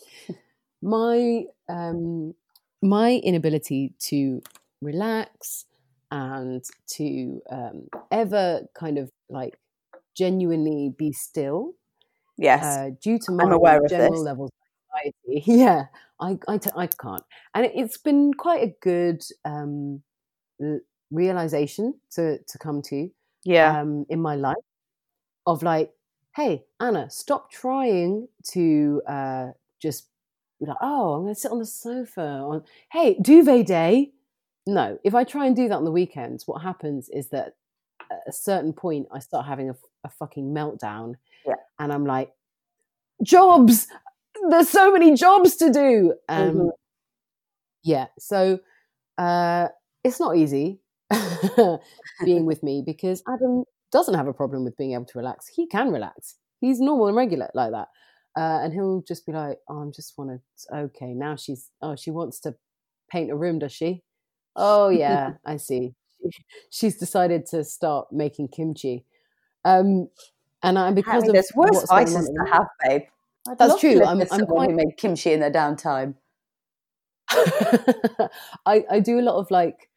[0.82, 2.34] my um
[2.82, 4.42] my inability to
[4.82, 5.66] relax
[6.10, 9.58] and to um, ever kind of like
[10.18, 11.74] genuinely be still.
[12.38, 14.52] Yes, uh, due to my general levels
[14.94, 15.44] anxiety.
[15.52, 15.86] Yeah,
[16.20, 17.24] I, I, t- I can't,
[17.54, 20.02] and it, has been quite a good um,
[21.12, 23.10] realization to to come to.
[23.44, 24.56] Yeah, um, in my life
[25.48, 25.92] of like,
[26.36, 29.48] hey, Anna, stop trying to uh,
[29.82, 30.08] just
[30.60, 32.22] be like, oh, I'm going to sit on the sofa.
[32.22, 34.12] On, hey, duvet day.
[34.68, 37.56] No, if I try and do that on the weekends, what happens is that
[38.12, 41.16] at a certain point, I start having a, a fucking meltdown.
[41.46, 41.56] Yeah.
[41.80, 42.32] And I'm like,
[43.24, 43.88] jobs.
[44.50, 46.14] There's so many jobs to do.
[46.28, 46.68] Um, mm-hmm.
[47.84, 48.08] Yeah.
[48.20, 48.60] So
[49.18, 49.68] uh,
[50.04, 50.80] it's not easy
[52.26, 55.48] being with me because Adam doesn't have a problem with being able to relax.
[55.48, 56.36] He can relax.
[56.60, 57.88] He's normal and regular like that.
[58.38, 61.70] Uh, and he'll just be like, "Oh, I'm just want to." Okay, now she's.
[61.82, 62.56] Oh, she wants to
[63.12, 64.04] paint a room, does she?
[64.56, 65.96] Oh yeah, I see.
[66.70, 69.06] She's decided to start making kimchi.
[69.66, 70.08] Um,
[70.64, 73.02] and I because I mean, of there's worse spices to have, babe.
[73.48, 74.04] I'd That's true.
[74.04, 76.16] I'm, I'm quite who made kimchi in their downtime.
[78.66, 79.90] I, I do a lot of like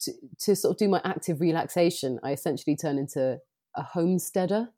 [0.00, 2.18] to, to sort of do my active relaxation.
[2.22, 3.38] I essentially turn into
[3.74, 4.68] a homesteader.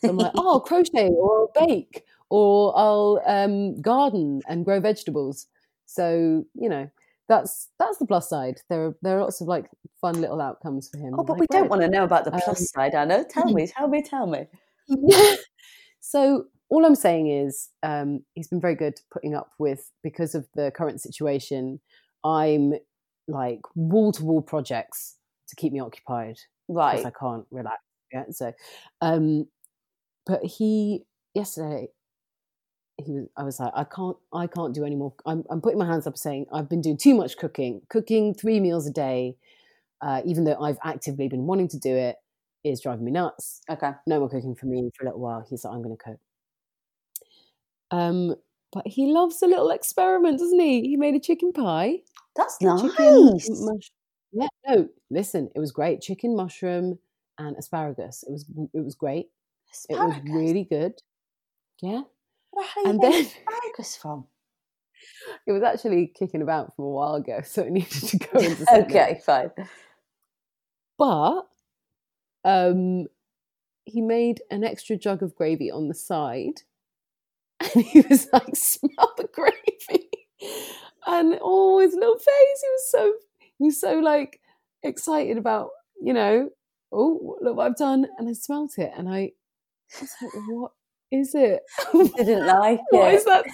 [0.00, 5.46] So I'm like, oh, crochet or bake or I'll um, garden and grow vegetables.
[5.84, 6.90] So you know
[7.28, 8.60] that's that's the plus side.
[8.70, 9.66] There are there are lots of like
[10.00, 11.14] fun little outcomes for him.
[11.18, 13.24] Oh, but like, we don't want to know about the plus um, side, Anna.
[13.24, 14.46] Tell me, tell me, tell me.
[16.00, 20.48] so all I'm saying is um, he's been very good putting up with because of
[20.54, 21.80] the current situation.
[22.24, 22.72] I'm
[23.28, 25.16] like wall to wall projects
[25.48, 26.38] to keep me occupied.
[26.68, 26.92] Right.
[26.92, 27.82] Because I can't relax.
[28.10, 28.24] Yeah.
[28.30, 28.54] So,
[29.02, 29.48] um,
[30.24, 31.04] but he
[31.34, 31.88] yesterday
[33.04, 35.86] he was i was like i can't i can't do anymore I'm, I'm putting my
[35.86, 39.36] hands up saying i've been doing too much cooking cooking three meals a day
[40.02, 42.16] uh, even though i've actively been wanting to do it
[42.64, 45.64] is driving me nuts okay no more cooking for me for a little while he's
[45.64, 46.20] like i'm going to cook
[47.92, 48.34] um
[48.72, 50.82] but he loves a little experiment doesn't he?
[50.82, 51.98] He made a chicken pie.
[52.36, 53.48] That's nice.
[53.50, 53.92] mush-
[54.32, 56.00] yeah no listen it was great.
[56.00, 56.98] Chicken mushroom
[57.38, 58.24] and asparagus.
[58.26, 59.26] It was it was great.
[59.72, 60.16] Asparagus.
[60.16, 60.92] it was really good.
[61.82, 62.02] Yeah.
[62.50, 64.26] Where are you and then asparagus from?
[65.46, 68.66] It was actually kicking about from a while ago, so it needed to go into
[68.84, 69.50] okay, fine.
[70.96, 71.42] But
[72.44, 73.06] um,
[73.84, 76.62] he made an extra jug of gravy on the side,
[77.62, 80.08] and he was like, "Smell the gravy!"
[81.06, 82.26] And oh, his little face!
[82.62, 83.12] He was so
[83.58, 84.40] he was so like
[84.82, 85.70] excited about
[86.00, 86.50] you know.
[86.94, 88.06] Oh, look what I've done!
[88.18, 89.32] And I smelt it, and I,
[89.96, 90.72] I was like, "What
[91.12, 91.60] is it?
[92.16, 92.96] didn't like it.
[92.96, 93.44] What is that?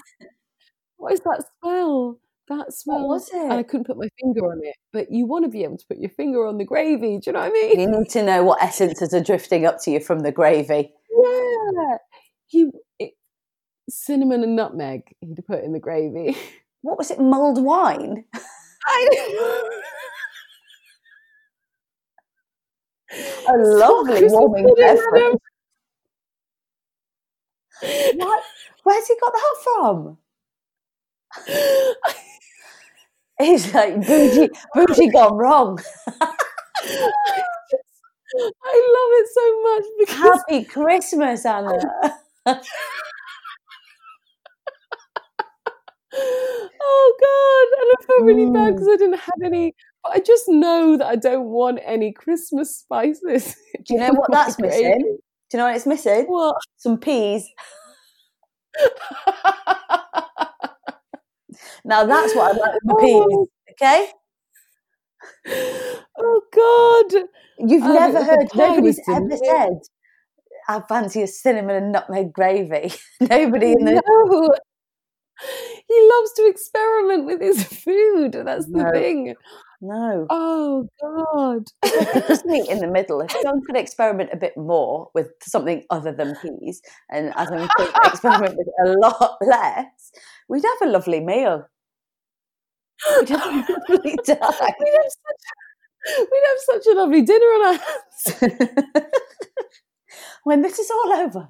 [0.96, 2.18] What is that smell?
[2.48, 3.00] That smell.
[3.00, 3.36] What was it?
[3.36, 4.74] And I couldn't put my finger on it.
[4.92, 7.18] But you want to be able to put your finger on the gravy.
[7.18, 7.80] Do you know what I mean?
[7.80, 10.92] You need to know what essences are drifting up to you from the gravy.
[11.10, 11.96] Yeah.
[12.46, 12.70] He
[13.88, 16.36] cinnamon and nutmeg he'd put in the gravy.
[16.82, 17.18] What was it?
[17.18, 18.24] Mulled wine.
[18.86, 19.08] I
[23.48, 25.38] a lovely warming beverage.
[28.14, 28.44] what?
[28.84, 30.18] Where's he got that from?
[33.40, 35.78] He's like bougie, bougie gone wrong.
[38.60, 41.78] I love it so much because Happy Christmas, Anna.
[46.80, 49.74] Oh god, and I feel really bad because I didn't have any.
[50.02, 53.56] But I just know that I don't want any Christmas spices.
[53.84, 55.18] Do you know what that's missing?
[55.50, 56.24] Do you know what it's missing?
[56.26, 56.56] What?
[56.76, 57.48] Some peas.
[61.84, 63.26] Now that's what I like with the Oh.
[63.26, 63.48] peas.
[63.72, 64.12] Okay?
[66.18, 67.22] oh god!
[67.58, 69.78] You've Um, never heard, nobody's ever said,
[70.68, 72.92] I fancy a cinnamon and nutmeg gravy.
[73.20, 74.02] Nobody in the.
[74.06, 74.54] No.
[75.88, 78.32] He loves to experiment with his food.
[78.32, 78.90] That's the No.
[78.92, 79.34] thing.
[79.80, 80.26] No.
[80.28, 81.64] Oh God.
[82.28, 83.20] Just meet in the middle.
[83.20, 87.90] If John could experiment a bit more with something other than peas, and Adam could
[88.06, 90.12] experiment with a lot less,
[90.48, 91.64] we'd have a lovely meal.
[93.20, 94.74] We'd have a lovely We'd have such,
[96.18, 99.04] we'd have such a lovely dinner on our hands.
[100.42, 101.48] when this is all over,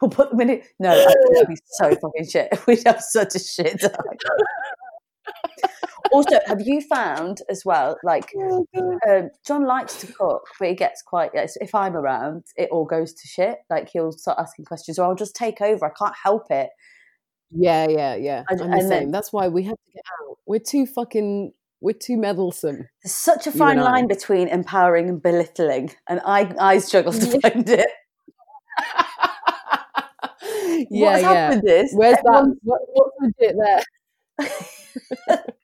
[0.00, 0.64] we'll put them in it.
[0.78, 2.48] No, that'd be so fucking shit.
[2.66, 3.92] We'd have such a shit time.
[6.12, 8.66] also, have you found as well, like, Oh,
[9.08, 11.30] um, John likes to cook, but he gets quite.
[11.34, 13.58] If I'm around, it all goes to shit.
[13.68, 15.86] Like he'll start asking questions, or I'll just take over.
[15.86, 16.70] I can't help it.
[17.52, 18.44] Yeah, yeah, yeah.
[18.48, 19.10] And- I'm the and then- same.
[19.10, 20.36] That's why we have to get out.
[20.46, 21.52] We're too fucking.
[21.82, 22.88] We're too meddlesome.
[23.02, 27.66] There's such a fine line between empowering and belittling, and I I struggle to find
[27.70, 27.88] it.
[30.90, 31.32] Yeah, What's yeah.
[31.32, 32.56] happened is Where's that?
[32.62, 35.44] What, what's legit there?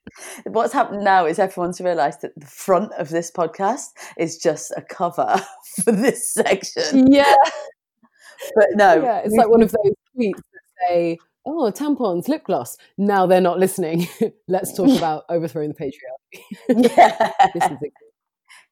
[0.46, 4.83] What's happened now is everyone's realised that the front of this podcast is just a
[4.83, 5.40] cover
[5.85, 7.12] for this section.
[7.12, 7.35] Yeah,
[8.55, 9.18] But no, yeah.
[9.24, 13.59] It's like one of those tweets that say, "Oh, tampons, lip gloss." Now they're not
[13.59, 14.09] listening.
[14.48, 16.42] Let's talk about overthrowing the patriarchy.
[16.68, 17.92] yeah, This is it.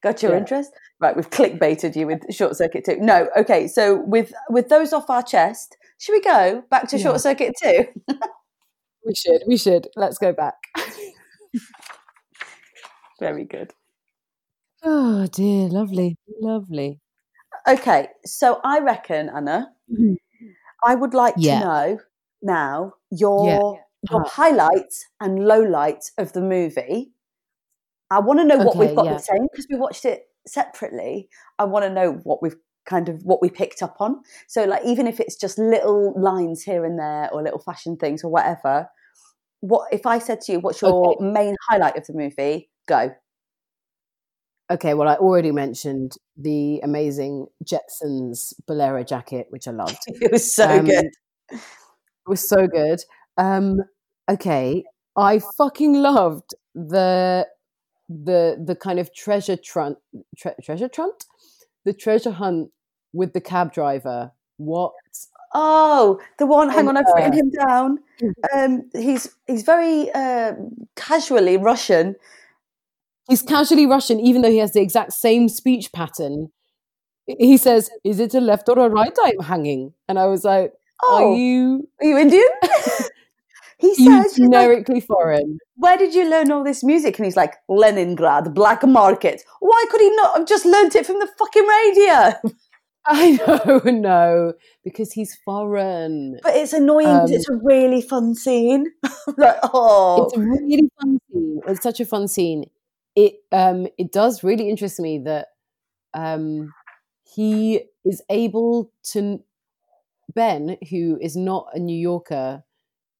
[0.01, 0.37] got your yeah.
[0.39, 0.71] interest.
[0.99, 2.97] Right, we've clickbaited you with short circuit two.
[2.97, 3.67] No, okay.
[3.67, 7.03] So with with those off our chest, should we go back to Yeah.
[7.03, 7.85] short circuit two?
[9.07, 9.43] We should.
[9.47, 9.87] We should.
[9.95, 10.55] Let's go back.
[13.19, 13.71] Very good.
[14.83, 16.99] Oh dear, lovely, lovely.
[17.67, 19.71] Okay, so I reckon Anna,
[20.83, 21.59] I would like Yeah.
[21.59, 21.99] to know
[22.41, 23.43] now your
[24.09, 24.23] your Uh-huh.
[24.29, 27.13] highlights and lowlights of the movie.
[28.11, 29.13] I want to know what we've got yeah.
[29.13, 31.29] the same because we watched it separately.
[31.57, 32.55] I want to know what we've
[32.85, 34.21] kind of what we picked up on.
[34.47, 38.23] So like even if it's just little lines here and there or little fashion things
[38.23, 38.87] or whatever.
[39.61, 41.25] What if I said to you, what's your Okay.
[41.25, 42.69] main highlight of the movie?
[42.87, 43.11] Go.
[44.71, 49.97] Okay, well, I already mentioned the amazing Jetsons Bolero jacket, which I loved.
[50.07, 51.09] It was so Um, good.
[51.51, 52.99] It was so good.
[53.37, 53.81] Um,
[54.29, 54.83] okay,
[55.15, 57.47] I fucking loved the
[58.09, 59.97] the the kind of treasure trunt,
[60.37, 61.25] tre- treasure trunt,
[61.85, 62.71] the treasure hunt
[63.13, 64.31] with the cab driver.
[64.57, 64.93] What?
[65.53, 66.69] Oh, the one.
[66.69, 67.99] Hang on, I've written uh, him down.
[68.21, 68.59] Mm-hmm.
[68.59, 72.15] Um, he's he's very um casually Russian.
[73.29, 76.49] He's casually Russian, even though he has the exact same speech pattern.
[77.25, 80.73] He says, "Is it a left or a right I'm hanging?" And I was like,
[81.03, 82.47] Oh, "Are you are you Indian?
[83.85, 87.35] he says, he's like, generically foreign?" "Where did you learn all this music?" And he's
[87.35, 91.67] like, "Leningrad, black market." Why could he not have just learnt it from the fucking
[91.67, 92.33] radio?
[93.07, 96.39] I know, no, because he's foreign.
[96.41, 98.87] But it's annoying Um, it's a really fun scene.
[99.37, 101.61] like, oh, It's a really fun scene.
[101.67, 102.65] It's such a fun scene.
[103.15, 105.47] It um it does really interest me that
[106.13, 106.73] um
[107.23, 109.43] he is able to
[110.33, 112.63] Ben, who is not a New Yorker,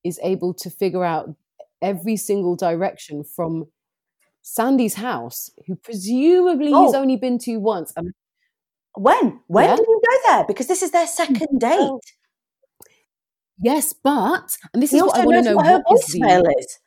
[0.06, 1.36] is able to figure out
[1.82, 3.68] every single direction from
[4.44, 7.02] Sandy's house, who presumably he's Oh.
[7.02, 7.92] only been to once.
[7.98, 8.14] And
[8.94, 9.42] when?
[9.48, 9.76] When Yeah.
[9.76, 10.46] did he go there?
[10.46, 11.80] Because this is their second mm, date.
[11.80, 12.00] Well,
[13.60, 15.56] yes, but and this he is what I want to know.
[15.58, 16.80] what her what is the- voicemail is.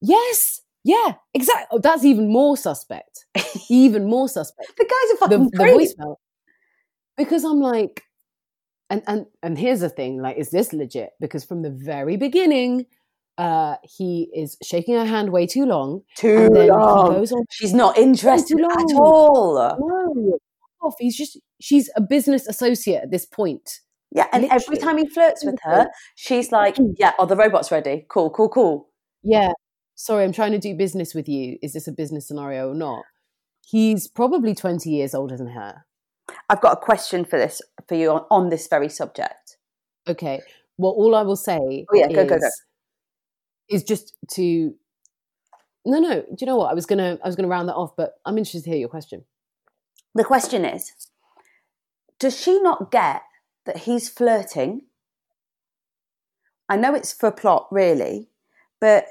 [0.00, 1.66] Yes, yeah, exactly.
[1.70, 3.24] Oh, that's even more suspect.
[3.70, 4.72] even more suspect.
[4.76, 5.90] The guy's are The, fucking the creep.
[5.90, 6.16] voicemail.
[7.16, 8.02] Because I'm like,
[8.94, 11.10] and and and here's the thing: like, is this legit?
[11.20, 12.86] Because from the very beginning,
[13.38, 17.12] uh, he is shaking her hand way too long, Too and then long.
[17.12, 17.44] he goes on.
[17.50, 19.54] She's not interested at all.
[19.78, 20.38] No,
[20.82, 20.94] off.
[20.98, 23.80] He's just she's a business associate at this point.
[24.10, 28.06] Yeah, and every time he flirts with her, she's like, "Yeah, oh, the robot's ready.
[28.08, 28.88] Cool, cool, cool."
[29.22, 29.52] Yeah,
[29.96, 31.58] sorry, I'm trying to do business with you.
[31.62, 33.04] Is this a business scenario or not?
[33.66, 35.84] He's probably 20 years older than her.
[36.48, 39.56] I've got a question for this for you on, on this very subject.
[40.08, 40.40] Okay.
[40.78, 42.48] Well, all I will say Oh, yeah, is, go, go, go.
[43.68, 44.74] is just to
[45.86, 46.20] no, no.
[46.22, 46.70] Do you know what?
[46.70, 48.88] I was gonna I was gonna round that off, but I'm interested to hear your
[48.88, 49.24] question.
[50.14, 50.92] The question is
[52.18, 53.22] Does she not get
[53.66, 54.82] that he's flirting?
[56.68, 58.28] I know it's for plot, really,
[58.80, 59.06] but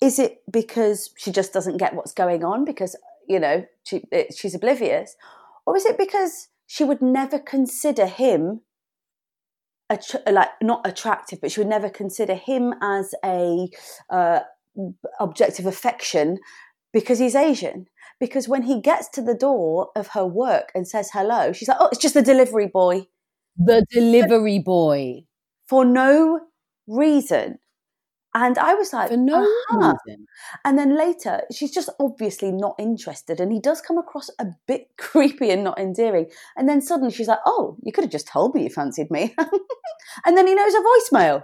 [0.00, 2.96] is it because she just doesn't get what's going on because,
[3.28, 5.16] you know, she, it, she's oblivious?
[5.66, 8.62] Or is it because she would never consider him
[9.90, 13.68] att- like not attractive, but she would never consider him as a
[14.08, 14.40] uh,
[15.20, 16.38] object of affection
[16.94, 17.88] because he's Asian?
[18.18, 21.76] Because when he gets to the door of her work and says hello, she's like,
[21.78, 23.06] "Oh, it's just the delivery boy,"
[23.58, 25.26] The delivery boy
[25.68, 26.40] for no
[26.86, 27.58] reason.
[28.34, 30.26] And I was like, for no "Uh-huh." reason.
[30.64, 33.40] And then later, she's just obviously not interested.
[33.40, 36.30] And he does come across a bit creepy and not endearing.
[36.56, 39.34] And then suddenly she's like, oh, you could have just told me you fancied me.
[40.24, 41.42] and then he knows a voicemail.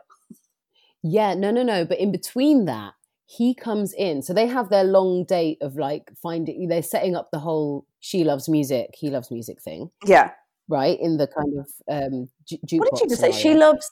[1.03, 1.85] Yeah, no, no, no.
[1.85, 2.95] But in between that,
[3.27, 4.23] he comes in.
[4.23, 6.69] So they have their long date of like finding.
[6.69, 10.31] They're setting up the whole "she loves music, he loves music" thing, Yeah.
[10.69, 10.99] right?
[10.99, 13.31] In the kind of um, ju- What did you just say?
[13.33, 13.89] She loves.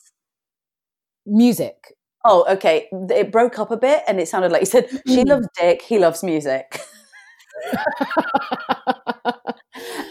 [1.26, 1.95] music.
[2.28, 2.88] Oh, okay.
[2.92, 5.28] It broke up a bit and it sounded like you said, she Mm.
[5.28, 6.80] loves dick, he loves music.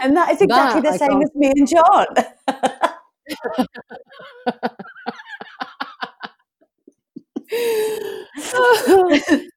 [0.02, 2.06] And that is exactly That the same as me and John.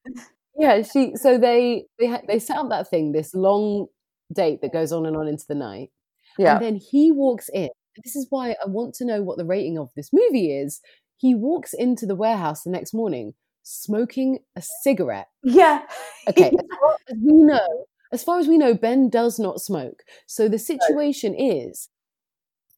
[0.57, 1.15] yeah, she.
[1.15, 3.87] So they they they set up that thing, this long
[4.33, 5.89] date that goes on and on into the night,
[6.37, 6.55] yeah.
[6.55, 7.69] and then he walks in.
[8.03, 10.79] This is why I want to know what the rating of this movie is.
[11.19, 15.27] He walks into the warehouse the next morning smoking a cigarette.
[15.43, 15.83] Yeah.
[16.27, 20.03] Okay, as far as we know, as far as we know, Ben does not smoke.
[20.27, 21.89] So the situation is,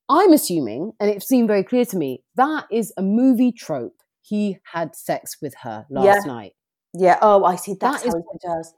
[0.08, 3.98] I'm assuming, and it seemed very clear to me, that is a movie trope.
[4.22, 6.54] He had sex with her last night.
[6.94, 7.18] Yeah.
[7.22, 7.76] Oh, I see.
[7.80, 8.74] That's That is- he does.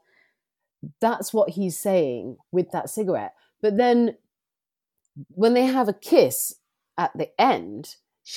[1.00, 3.34] That's what he's saying with that cigarette.
[3.62, 4.16] But then
[5.28, 6.54] when they have a kiss
[6.98, 7.94] at the end,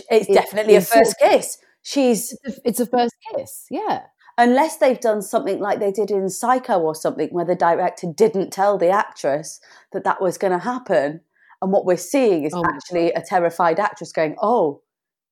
[0.10, 1.58] It's It- definitely a it's sort first kiss.
[1.84, 3.66] She's it's a- first kiss.
[3.72, 4.04] Yeah.
[4.40, 8.52] unless they've done something like they did in Psycho or something, where the director didn't
[8.52, 9.60] tell the actress
[9.94, 11.22] that that was going to happen,
[11.62, 14.82] and what we're seeing is Oh actually a terrified actress going, "Oh,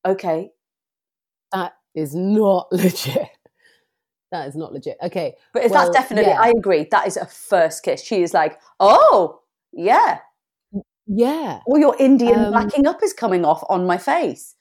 [0.04, 0.50] okay."
[1.52, 3.28] That is not legit.
[4.32, 4.96] That is not legit.
[5.02, 5.34] Okay.
[5.52, 6.40] But Well, that's definitely, yeah.
[6.40, 6.88] I agree.
[6.90, 8.02] That is a first kiss.
[8.02, 9.40] She is like, "Oh,
[9.72, 10.18] yeah."
[11.06, 11.60] Yeah.
[11.66, 14.54] All your Indian Um, blacking up is coming off on my face.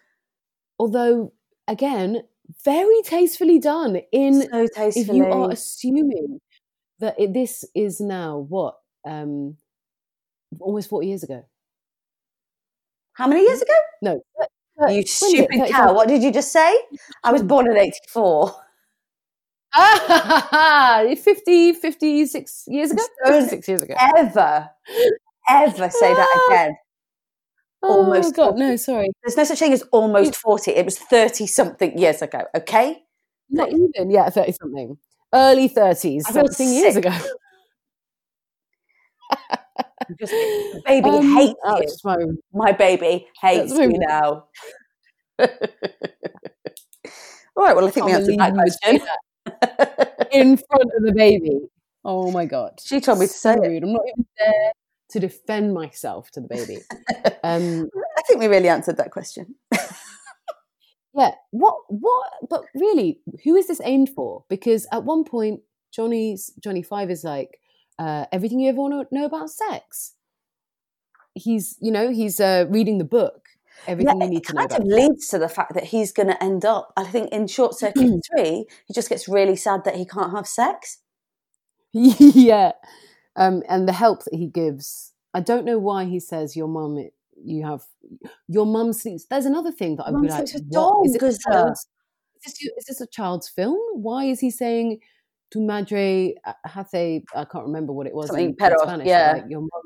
[0.80, 1.34] Although,
[1.68, 2.24] again,
[2.64, 6.42] very tastefully done in So if you are assuming
[7.00, 8.76] that it, this is now what
[9.08, 9.58] um
[10.60, 11.44] almost 40 years ago
[13.14, 13.74] How many years ago?
[14.02, 14.22] no You
[14.76, 15.08] when is it?
[15.10, 15.94] stupid cow.
[15.94, 16.78] What did you just say?
[17.24, 18.54] I was born in 84.
[19.74, 24.70] Ah, 50 56 years ago Don't 56 years ago Ever,
[25.50, 26.76] ever say that again.
[27.84, 28.60] oh my god 40.
[28.60, 30.72] no sorry There's no such thing as almost 40.
[30.72, 33.02] It was 30 something years ago, okay?
[33.50, 34.98] not even yeah 30 something
[35.34, 37.12] early 30s I something years ago
[40.20, 40.34] Just,
[40.86, 41.88] baby Um, hates oh, you.
[42.04, 44.46] my- My baby hates my- you now.
[47.58, 49.08] All right, well, I think we answered that believe you would say question.
[49.08, 51.60] that in front of the baby
[52.04, 53.68] oh my god she told me to so say it.
[53.70, 53.84] rude.
[53.84, 54.72] I'm not even there
[55.10, 56.80] to defend myself to the baby.
[57.44, 59.54] Um, I think we really answered that question.
[61.14, 61.36] yeah.
[61.52, 61.76] What?
[61.90, 62.26] What?
[62.50, 64.46] But really, who is this aimed for?
[64.50, 65.60] Because at one point,
[65.94, 67.60] Johnny's Johnny Five is like
[68.00, 70.14] uh, everything you ever want to know about sex.
[71.36, 73.50] He's, you know, he's uh, reading the book.
[73.88, 74.82] Everything you need to know kind about.
[74.82, 76.94] of leads to the fact that he's going to end up.
[76.98, 80.48] I think in Short Circuit Three, he just gets really sad that he can't have
[80.48, 81.00] sex.
[81.94, 82.72] yeah.
[83.36, 85.14] Um, and the help that he gives.
[85.34, 87.10] I don't know why he says your mum.
[87.44, 87.84] You have
[88.48, 89.26] your mum sleeps.
[89.30, 90.42] There's another thing that I would like.
[90.54, 91.06] with what?
[91.06, 91.86] Is this, is,
[92.46, 93.78] this, is this a child's film?
[93.94, 95.00] Why is he saying
[95.52, 96.94] tu madre hace?
[97.36, 99.08] I can't remember what it was Something in, Spanish.
[99.08, 99.34] yeah.
[99.34, 99.82] Like your mum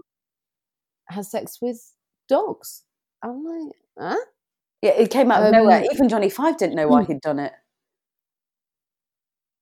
[1.07, 1.93] has sex with
[2.27, 2.83] dogs.
[3.23, 4.15] I'm like, huh?
[4.81, 5.83] Yeah, it came out of Um, nowhere.
[5.91, 7.53] Even Johnny Five didn't know why he'd done it.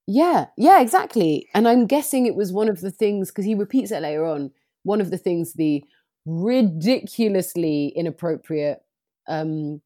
[0.08, 1.48] Yeah, yeah, exactly.
[1.54, 4.52] And I'm guessing it was one of the things because he repeats it later on.
[4.84, 5.84] One of the things the
[6.26, 8.80] ridiculously inappropriate
[9.28, 9.82] um,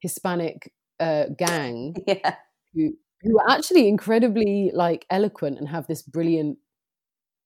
[0.00, 2.36] Hispanic uh, gang Yeah,
[2.74, 6.58] who who are actually incredibly like eloquent and have this brilliant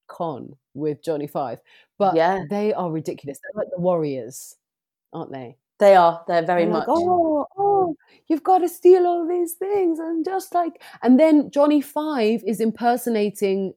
[0.08, 1.60] con with Johnny Five,
[1.98, 2.44] but Yeah.
[2.50, 3.38] they are ridiculous.
[3.42, 4.56] They're like the warriors,
[5.12, 5.58] aren't they?
[5.80, 6.24] they are.
[6.28, 6.88] They're very They're much.
[6.88, 7.46] like, oh,
[7.86, 9.98] oh, oh, you've got to steal all these things.
[9.98, 13.74] And just like, and then Johnny Five is impersonating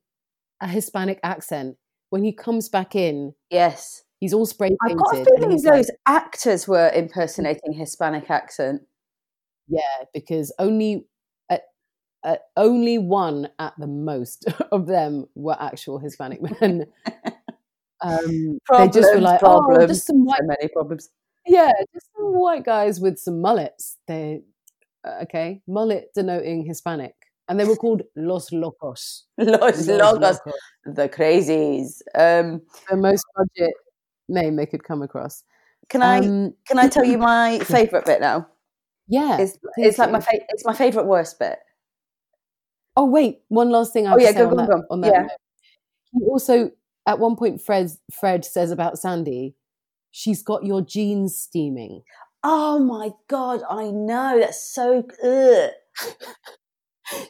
[0.62, 1.78] a Hispanic accent
[2.10, 3.34] when he comes back in.
[3.50, 4.04] Yes.
[4.20, 4.98] He's all spray painted.
[4.98, 8.82] I've got a feeling those like, actors were impersonating Hispanic accent.
[9.68, 11.06] yeah, because only
[11.50, 11.58] uh,
[12.24, 16.86] uh, only one at the most of them were actual Hispanic men.
[18.02, 21.10] Um, they just were Problems, like, oh, problems, just some white So many problems.
[21.50, 23.98] Yeah, just some white guys with some mullets.
[24.08, 24.42] They
[25.04, 27.16] uh, okay, mullet denoting Hispanic,
[27.48, 29.26] and they were called Los Locos.
[29.38, 30.40] Los Locos,
[30.86, 32.02] the crazies.
[32.16, 33.74] Um, the most budget
[34.28, 35.44] name they could come across.
[35.90, 38.48] can I Um, can I tell you my favourite bit now?
[39.08, 41.58] yeah, It's, it's like my fa- it's my favourite worst bit.
[42.96, 45.08] Oh wait, one last thing I Oh, yeah, say go, on, go, that, on that.
[45.14, 45.22] Yeah.
[45.24, 45.32] note.
[46.12, 46.72] He also,
[47.08, 49.56] at one point, Fred Fred says about Sandy,
[50.12, 52.02] she's got your jeans steaming.
[52.44, 55.04] Oh my god, I know that's so.
[55.24, 55.72] Ugh.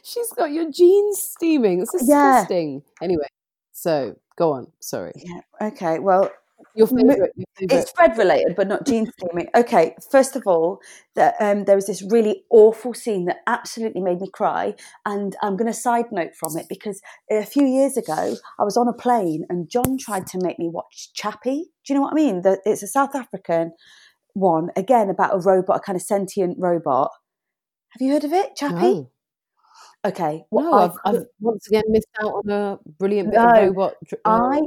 [0.04, 1.80] she's got your jeans steaming.
[1.82, 2.32] It's Yeah.
[2.32, 2.82] disgusting.
[3.02, 3.26] Anyway,
[3.72, 4.72] so go on.
[4.80, 5.40] Sorry, Yeah.
[5.60, 5.98] Okay.
[5.98, 6.30] Well,
[6.74, 7.32] your favorite.
[7.36, 7.80] Your favorite.
[7.82, 9.48] it's Fred related, but not jean steaming.
[9.54, 9.94] Okay.
[10.10, 10.80] First of all,
[11.14, 15.56] that um, there was this really awful scene that absolutely made me cry, and I'm
[15.56, 17.00] going to side note from it because
[17.30, 20.68] a few years ago I was on a plane and John tried to make me
[20.68, 21.70] watch Chappie.
[21.84, 22.42] Do you know what I mean?
[22.42, 23.72] The, it's a South African
[24.34, 27.10] one again about a robot, a kind of sentient robot.
[27.90, 28.74] Have you heard of it, Chappie?
[28.76, 29.10] No.
[30.04, 30.44] Okay.
[30.50, 33.94] No, I I've, I've once again missed out on a brilliant bit No, of robot.
[34.06, 34.60] dr- uh, I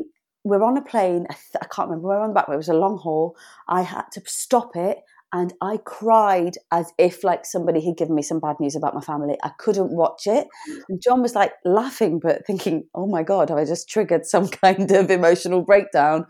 [0.44, 1.26] we're on a plane.
[1.30, 2.08] I, can't remember.
[2.08, 2.50] We're on the back.
[2.50, 3.36] It was a long haul.
[3.68, 5.00] I had to stop it,
[5.32, 9.02] and I cried as if like somebody had given me some bad news about my
[9.02, 9.38] family.
[9.44, 10.48] I couldn't watch it,
[10.90, 14.48] and John was like laughing, but thinking, "Oh my god, have I just triggered some
[14.64, 16.26] kind of emotional breakdown?"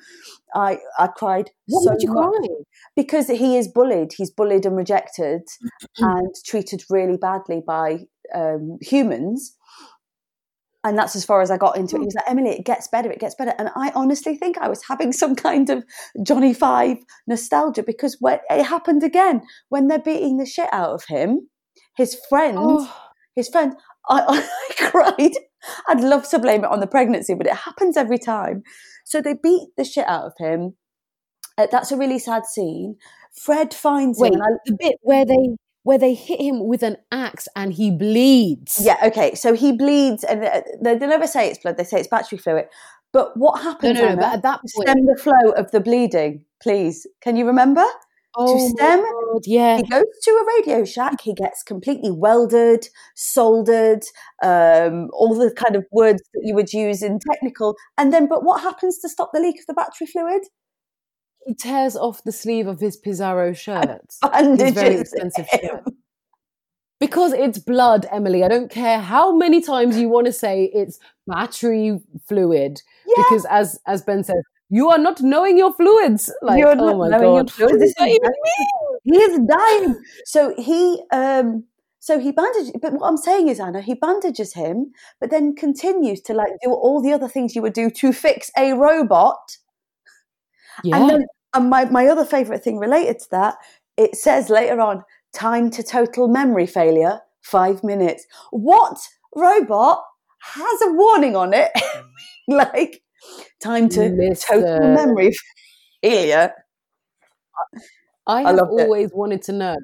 [0.55, 2.47] I I cried what so made you much cry?
[2.95, 4.14] because he is bullied.
[4.14, 5.41] He's bullied and rejected
[5.97, 9.55] and treated really badly by um, humans.
[10.84, 12.00] And that's as far as I got into it.
[12.00, 13.54] He was like, Emily, it gets better, it gets better.
[13.58, 15.84] And I honestly think I was having some kind of
[16.24, 21.06] Johnny Five nostalgia because when, it happened again when they're beating the shit out of
[21.06, 21.50] him.
[21.96, 22.96] His friend, Oh,
[23.36, 23.76] his friend,
[24.10, 24.48] I,
[24.80, 25.32] I cried.
[25.88, 28.64] I'd love to blame it on the pregnancy, but it happens every time.
[29.06, 30.76] So they beat the shit out of him.
[31.58, 32.98] Uh, that's a really sad scene.
[33.34, 34.42] Fred finds wait, him.
[34.42, 38.80] I, the bit where they where they hit him with an axe and he bleeds.
[38.82, 39.36] yeah, okay.
[39.36, 41.78] So he bleeds, and uh, they, they never say it's blood.
[41.78, 42.66] They say it's battery fluid.
[43.12, 44.00] But what happens?
[44.00, 44.08] no, no.
[44.10, 47.06] Anna, But at that to point, stem the flow of the bleeding, please.
[47.22, 47.84] Can you remember?
[48.36, 49.78] oh my stem- God, yeah.
[49.78, 51.22] He goes to a Radio Shack.
[51.22, 54.04] He gets completely welded, soldered,
[54.42, 57.76] um, all the kind of words that you would use in technical.
[57.98, 60.42] And then, but what happens to stop the leak of the battery fluid?
[61.46, 64.02] He tears off the sleeve of his Pizarro shirt.
[64.34, 65.60] His very expensive him.
[65.62, 65.84] shirt.
[67.00, 68.44] Because it's blood, Emily.
[68.44, 72.82] I don't care how many times you want to say it's battery fluid.
[73.06, 73.14] Yeah.
[73.18, 76.32] Because as as Ben says, you are not knowing your fluids.
[76.41, 77.74] Like, You're oh not my knowing your god, fluids.
[77.74, 78.68] what does This even mean?
[79.04, 80.02] He is dying.
[80.26, 81.66] So he, um,
[82.00, 82.72] so he bandages.
[82.82, 86.72] But what I'm saying is, Anna, he bandages him, but then continues to like do
[86.72, 89.58] all the other things you would do to fix a robot.
[90.84, 90.97] Yeah.
[90.97, 93.55] And then, and my my other favorite thing related to that,
[93.97, 95.03] it says later on,
[95.34, 98.26] time to total memory failure, five minutes.
[98.51, 98.97] What
[99.36, 100.03] robot
[100.41, 101.71] has a warning on it,
[102.47, 103.01] like
[103.61, 105.32] time to total memory
[106.01, 106.53] failure?
[108.28, 108.84] I I have loved it.
[108.84, 109.76] always wanted to know.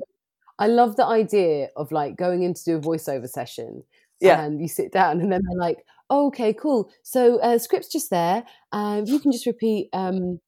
[0.58, 3.84] I love the idea of like going in to do a voiceover session.
[4.20, 4.42] Yeah.
[4.44, 6.92] And you sit down and then they're like, oh, okay, cool.
[7.04, 8.44] So uh, script's just there.
[8.72, 10.40] Um, you can just repeat um,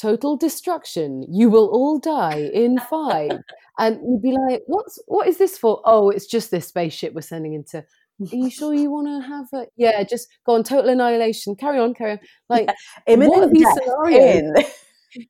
[0.00, 1.24] total destruction.
[1.30, 3.32] You will all die in five.
[3.78, 5.80] and you'd be like, what's what is this for?
[5.84, 7.78] Oh, it's just this spaceship we're sending into.
[7.78, 10.02] Are you sure you want to have a yeah?
[10.02, 11.54] Just go on total annihilation.
[11.54, 12.18] Carry on, carry on.
[12.48, 12.68] Like
[13.06, 14.66] Imminent what are these scenarios?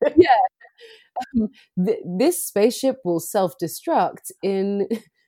[0.07, 0.17] in.
[1.35, 1.49] Um,
[1.85, 4.87] th- this spaceship will self-destruct in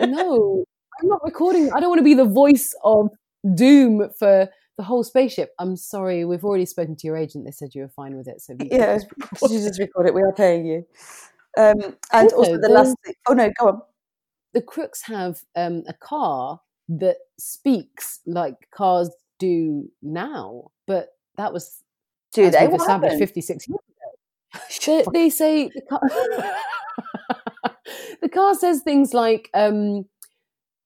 [0.00, 0.64] no
[1.02, 3.08] i'm not recording i don't want to be the voice of
[3.54, 4.48] doom for
[4.78, 7.88] the whole spaceship i'm sorry we've already spoken to your agent they said you were
[7.88, 10.14] fine with it so yeah, just record just record it.
[10.14, 10.86] We are paying you.
[11.58, 13.14] Um, and Also, also, the the- last thing.
[13.28, 13.82] Oh no, go on.
[14.54, 21.82] the crooks have um, a car that speaks like cars do now but that was
[22.32, 22.66] Do they?
[22.68, 23.18] What established happened?
[23.18, 26.00] 56 years they, they say the car,
[28.22, 30.04] the car says things like um,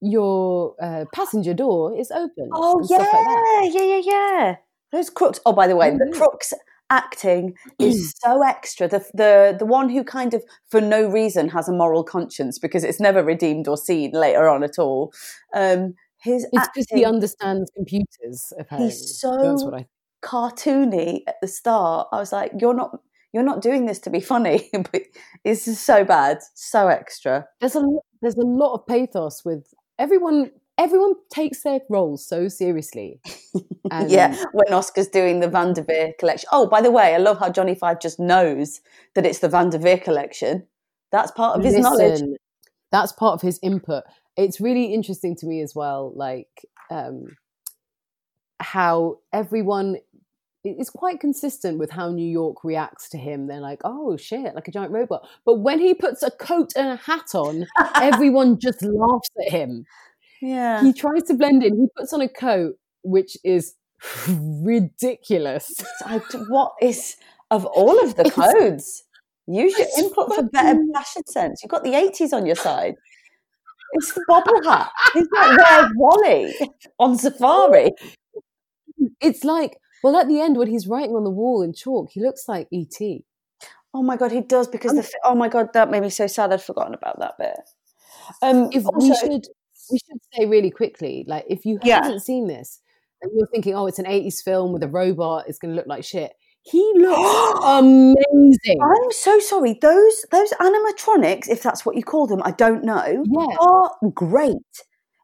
[0.03, 2.49] your uh, passenger door is open.
[2.51, 4.55] Oh stuff like yeah, yeah, yeah, yeah.
[4.91, 5.39] Those crooks.
[5.45, 6.53] Oh, by the way, Oh, the crooks
[6.89, 8.87] acting is so extra.
[8.87, 12.83] The the the one who kind of for no reason has a moral conscience because
[12.83, 15.13] it's never redeemed or seen later on at all.
[15.53, 18.53] Um, his it's because he understands computers.
[18.59, 19.87] Apparently, he's so That's what I
[20.23, 22.07] cartoony at the start.
[22.11, 22.99] I was like, you're not
[23.33, 25.01] you're not doing this to be funny, but
[25.43, 27.45] it's just so bad, so extra.
[27.59, 27.83] There's a
[28.21, 29.65] there's a lot of pathos with
[29.99, 30.51] everyone.
[30.75, 33.21] Everyone takes their roles so seriously.
[33.91, 36.49] And yeah, when Oscar's doing the Van der Veer collection.
[36.51, 38.81] Oh, by the way, I love how Johnny Five just knows
[39.13, 40.65] that it's the Van der Veer collection.
[41.11, 42.21] That's part of his listen, knowledge.
[42.91, 44.03] That's part of his input.
[44.35, 46.47] It's really interesting to me as well, like
[46.89, 47.37] um,
[48.59, 49.97] how everyone
[50.63, 53.47] it's quite consistent with how New York reacts to him.
[53.47, 55.27] They're like, oh shit, like a giant robot.
[55.45, 59.85] But when he puts a coat and a hat on, everyone just laughs at him.
[60.41, 60.81] Yeah.
[60.81, 61.75] He tries to blend in.
[61.77, 63.75] He puts on a coat which is
[64.29, 65.71] ridiculous.
[66.05, 67.17] I, what is
[67.51, 69.03] of all of the codes?
[69.47, 71.61] Use your input for better fashion sense.
[71.61, 72.95] You've got the 80s on your side.
[73.93, 74.89] It's the bobble hat.
[75.13, 76.53] He's like Where's Wally
[76.97, 77.91] on safari.
[79.21, 82.21] It's like well, at the end, when he's writing on the wall in chalk, he
[82.21, 83.25] looks like E.T.
[83.93, 86.51] Oh my god, he does because the oh my god, that made me so sad.
[86.51, 87.59] I'd forgotten about that bit.
[88.41, 89.45] Um, if also, we should
[89.91, 92.03] we should say really quickly, like if you yeah.
[92.03, 92.81] haven't seen this
[93.21, 95.87] and you're thinking, oh, it's an '80s film with a robot, it's going to look
[95.87, 96.33] like shit.
[96.63, 98.79] He looks amazing.
[98.81, 99.77] I'm so sorry.
[99.79, 103.55] Those those animatronics, if that's what you call them, I don't know, yeah.
[103.59, 104.57] are great.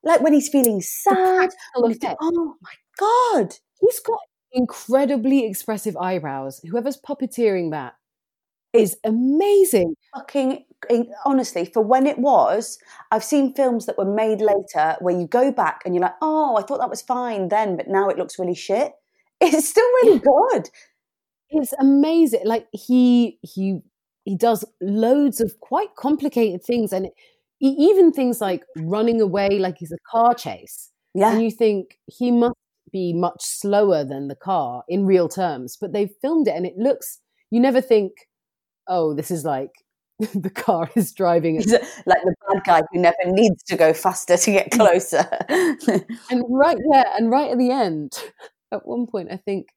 [0.03, 1.49] Like when he's feeling sad.
[1.81, 4.19] He's, oh my god, he's got
[4.51, 6.61] incredibly expressive eyebrows.
[6.69, 7.95] Whoever's puppeteering that
[8.73, 9.95] is amazing.
[10.15, 10.65] Fucking
[11.25, 12.79] honestly, for when it was,
[13.11, 16.55] I've seen films that were made later where you go back and you're like, oh,
[16.57, 18.93] I thought that was fine then, but now it looks really shit.
[19.41, 20.69] It's still really good.
[21.49, 22.41] It's amazing.
[22.45, 23.81] Like he he
[24.25, 27.09] he does loads of quite complicated things, and
[27.61, 30.91] even things like running away, like he's a car chase.
[31.15, 32.55] Yeah, and you think he must
[32.91, 36.77] be much slower than the car in real terms, but they've filmed it and it
[36.77, 37.19] looks,
[37.51, 38.11] you never think,
[38.87, 39.71] oh, this is like
[40.35, 41.57] the car is driving.
[41.57, 44.77] Like the bad guy who never needs to go faster to get mm.
[44.77, 45.25] closer.
[46.29, 48.21] and right, yeah, and right at the end,
[48.71, 49.67] at one point, I think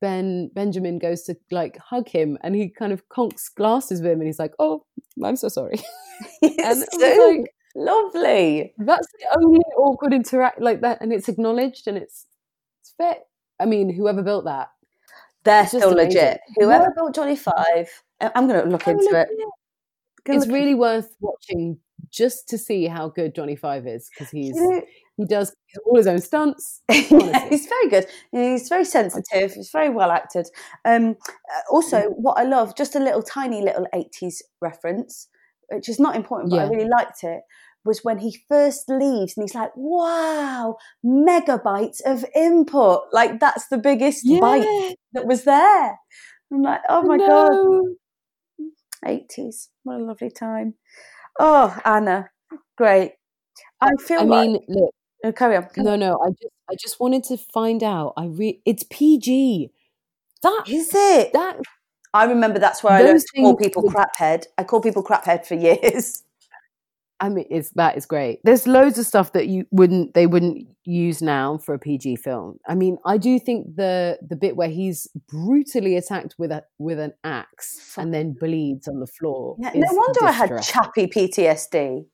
[0.00, 4.20] Ben Benjamin goes to like hug him, and he kind of conks glasses with him,
[4.20, 4.84] and he's like, "Oh,
[5.24, 5.80] I'm so sorry."
[6.42, 8.74] and so like, lovely.
[8.78, 12.26] That's the only awkward interact like that, and it's acknowledged, and it's
[12.98, 13.18] fit.
[13.60, 14.68] I mean, whoever built that,
[15.44, 16.40] they're still legit.
[16.56, 16.90] Whoever yeah.
[16.94, 17.88] built Johnny Five,
[18.20, 19.28] I'm going to look I'm into it.
[19.30, 19.48] it.
[20.26, 21.78] It's really worth watching
[22.10, 24.58] just to see how good Johnny Five is because he's
[25.16, 26.82] he does all his own stunts.
[26.88, 28.06] yeah, he's very good.
[28.30, 29.52] He's very sensitive.
[29.52, 30.46] He's very well acted.
[30.84, 35.28] Um, uh, also, what I love, just a little tiny little 80s reference,
[35.70, 36.66] which is not important, but yeah.
[36.66, 37.40] I really liked it
[37.84, 43.02] was when he first leaves and he's like, wow, megabytes of input.
[43.12, 44.40] Like that's the biggest yeah.
[44.40, 45.98] bite that was there.
[46.52, 47.84] I'm like, oh my God.
[49.04, 49.68] 80s.
[49.84, 50.74] What a lovely time.
[51.38, 52.30] Oh, Anna,
[52.76, 53.12] great.
[53.80, 54.94] I feel I like, mean, look.
[55.24, 55.68] Oh, carry on.
[55.76, 56.18] no, no.
[56.24, 58.14] I just, I just wanted to find out.
[58.16, 59.70] I re- it's PG.
[60.42, 61.32] That is it.
[61.32, 61.60] That
[62.14, 64.44] I remember that's where I learned to call people craphead.
[64.56, 66.22] I call people craphead for years.
[67.20, 68.40] I mean, it's that is great.
[68.44, 72.58] There's loads of stuff that you wouldn't they wouldn't use now for a PG film.
[72.68, 77.00] I mean, I do think the the bit where he's brutally attacked with a with
[77.00, 79.56] an axe and then bleeds on the floor.
[79.58, 82.06] Yeah, no wonder I had Chappie PTSD.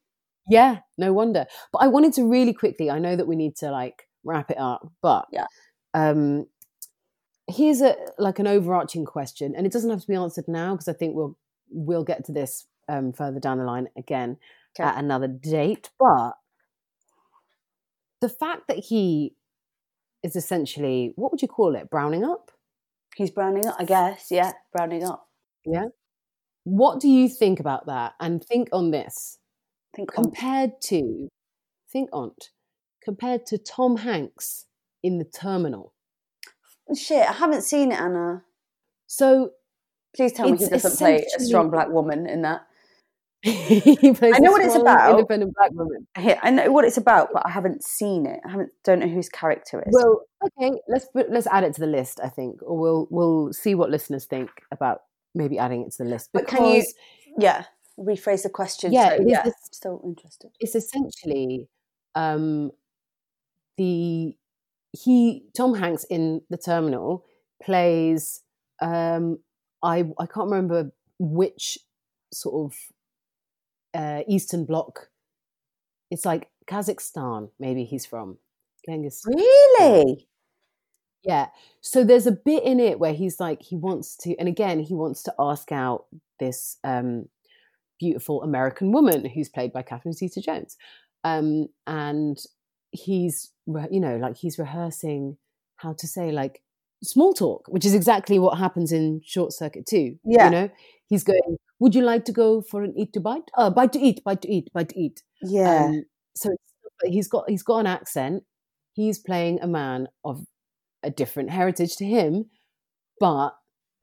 [0.49, 1.47] Yeah, no wonder.
[1.73, 2.91] But I wanted to really quickly.
[2.91, 5.47] I know that we need to like wrap it up, but yeah.
[5.93, 6.47] Um,
[7.47, 10.89] here's a like an overarching question, and it doesn't have to be answered now because
[10.89, 11.37] I think we'll
[11.69, 14.39] we'll get to this um, further down the line again
[14.79, 14.89] okay.
[14.89, 15.91] at another date.
[15.99, 16.33] But
[18.21, 19.35] the fact that he
[20.23, 21.91] is essentially, what would you call it?
[21.91, 22.51] Browning up?
[23.17, 24.29] He's browning up, I guess.
[24.31, 25.29] Yeah, browning up.
[25.65, 25.87] Yeah.
[26.65, 28.15] What do you think about that?
[28.19, 29.39] And think on this.
[29.95, 30.81] Think compared on.
[30.85, 31.29] to,
[31.93, 32.33] think on,
[33.03, 34.67] compared to Tom Hanks
[35.03, 35.93] in The Terminal.
[36.97, 38.43] Shit, I haven't seen it, Anna.
[39.07, 39.51] So,
[40.17, 42.63] please tell me he doesn't play a strong black woman in that.
[43.47, 45.11] I know what it's about.
[45.11, 46.07] Independent black woman.
[46.17, 48.41] I know what it's about, but I haven't seen it.
[48.45, 48.71] I haven't.
[48.85, 49.93] Don't know whose character is.
[49.93, 50.79] Well, okay.
[50.89, 52.21] Let's let's add it to the list.
[52.23, 55.03] I think, or we'll we'll see what listeners think about
[55.35, 56.31] maybe adding it to the list.
[56.33, 56.85] Because, but can you?
[57.39, 57.65] Yeah,
[57.99, 58.93] rephrase the question.
[58.93, 59.45] Yeah, so, yeah.
[59.73, 60.51] still interested.
[60.61, 61.69] It's essentially
[62.15, 62.71] um,
[63.77, 64.37] the
[64.93, 67.25] he Tom Hanks in the Terminal
[67.63, 68.43] plays
[68.81, 69.39] um,
[69.83, 71.79] I I can't remember which
[72.33, 72.79] sort of
[73.95, 75.09] uh, Eastern Bloc.
[76.11, 77.51] It's like Kazakhstan.
[77.59, 78.39] Maybe he's from
[78.87, 79.23] Genghis.
[79.27, 80.29] Really?
[81.23, 81.49] Yeah.
[81.81, 84.95] So there's a bit in it where he's like he wants to, and again he
[84.95, 86.07] wants to ask out
[86.39, 87.27] this um,
[87.99, 90.77] beautiful American woman who's played by Catherine Zeta-Jones,
[91.25, 92.39] um, and
[92.91, 95.39] he's you know like he's rehearsing
[95.77, 96.63] how to say like
[97.03, 100.19] small talk, which is exactly what happens in Short Circuit too.
[100.25, 100.47] Yeah.
[100.47, 100.71] You know,
[101.09, 103.51] he's going, "Would you like to go for an eat to bite?
[103.57, 105.87] Uh, bite to eat, bite to eat, bite to eat." Yeah.
[105.87, 106.05] Um,
[106.37, 106.51] so
[107.05, 108.45] he's got he's got an accent.
[108.95, 110.45] He's playing a man of
[111.03, 112.47] a different heritage to him,
[113.21, 113.51] but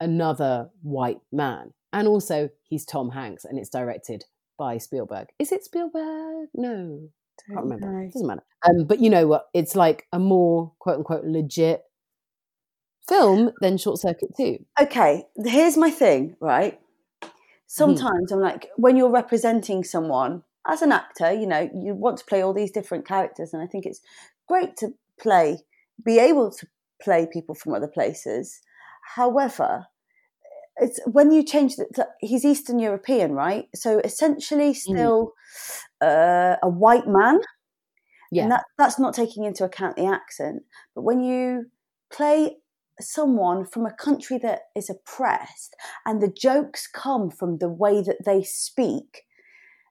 [0.00, 1.72] another white man.
[1.92, 4.24] And also, he's Tom Hanks, and it's directed
[4.58, 5.28] by Spielberg.
[5.38, 6.48] Is it Spielberg?
[6.54, 7.08] No,
[7.48, 7.90] I can't remember.
[7.90, 8.10] know.
[8.10, 8.44] Doesn't matter.
[8.66, 9.46] Um, but you know what?
[9.52, 11.82] It's like a more quote unquote legit
[13.08, 14.58] film than Short Circuit 2.
[14.82, 16.78] okay, here's my thing, right?
[17.72, 17.96] Mm-hmm.
[17.96, 22.24] Sometimes I'm like, when you're representing someone as an actor, you know, you want to
[22.24, 24.00] play all these different characters, and I think it's
[24.46, 25.60] great to play,
[26.04, 26.66] be able to
[27.02, 28.60] play people from other places.
[29.16, 29.86] However,
[30.76, 33.68] it's when you change the- he's Eastern European, right?
[33.74, 34.76] So essentially, Mm.
[34.76, 35.32] still
[36.00, 37.40] uh, a white man.
[38.30, 38.44] Yeah.
[38.44, 40.64] And that, that's not taking into account the accent.
[40.94, 41.66] But when you
[42.10, 42.56] play
[43.00, 45.74] someone from a country that is oppressed
[46.06, 49.22] and the jokes come from the way that they speak,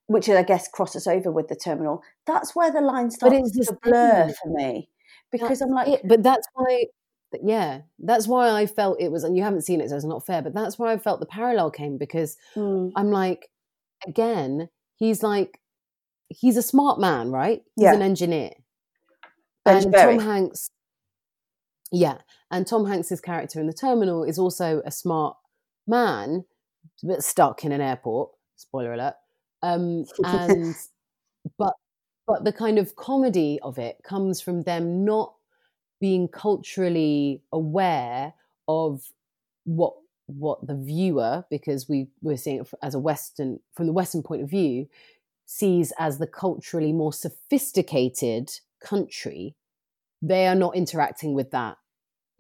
[0.08, 3.68] which I guess crosses over with the terminal, that's where the line starts but it's
[3.70, 4.36] to blur same.
[4.43, 4.89] for me.
[5.32, 6.02] Because That's I'm like, it.
[6.08, 6.86] But that's why,
[7.41, 10.26] yeah, that's why I felt it was, and you haven't seen it, so it's not
[10.26, 13.49] fair, but that's why I felt the parallel came because mm, I'm like,
[14.06, 15.60] again, he's like,
[16.28, 17.62] he's a smart man, right?
[17.76, 17.93] He's Yeah.
[17.93, 18.52] an engineer.
[19.66, 20.70] And Tom Hanks,
[21.91, 22.18] yeah,
[22.52, 25.38] and Tom Hanks's character in the terminal is also a smart
[25.88, 26.45] man,
[27.02, 28.32] but stuck in an airport.
[28.58, 29.16] Spoiler alert.
[29.64, 30.76] Um, and
[31.58, 31.74] but
[32.28, 35.34] but the kind of comedy of it comes from them not
[35.99, 38.34] being culturally aware
[38.68, 39.12] of
[39.64, 39.93] what
[40.28, 44.41] what the viewer, because we we're seeing it as a Western from the Western point
[44.41, 44.88] of view,
[45.45, 48.52] sees as the culturally more sophisticated
[48.84, 49.56] country,
[50.22, 51.78] they are not interacting with that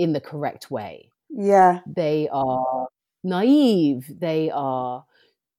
[0.01, 1.09] in the correct way.
[1.29, 2.87] yeah, They are
[3.23, 4.11] naive.
[4.19, 5.05] They are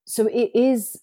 [0.04, 1.00] so it is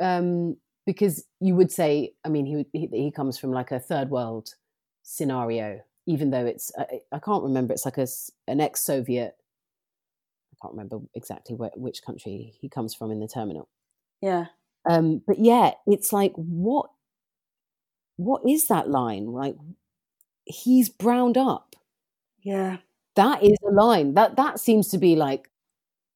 [0.00, 0.56] um,
[0.86, 4.54] because you would say, I mean, he, he he comes from like a third world
[5.02, 7.72] scenario, even though it's I, I can't remember.
[7.74, 8.06] It's like a
[8.46, 9.36] an ex-Soviet.
[10.52, 13.68] I can't remember exactly where, which country he comes from in the terminal.
[14.20, 14.46] yeah.
[14.88, 16.90] Um, but yeah, it's like what
[18.16, 19.26] what is that line?
[19.26, 19.56] Like
[20.44, 21.76] he's browned up.
[22.42, 22.78] Yeah.
[23.16, 24.14] That is a line.
[24.14, 25.50] That that seems to be like,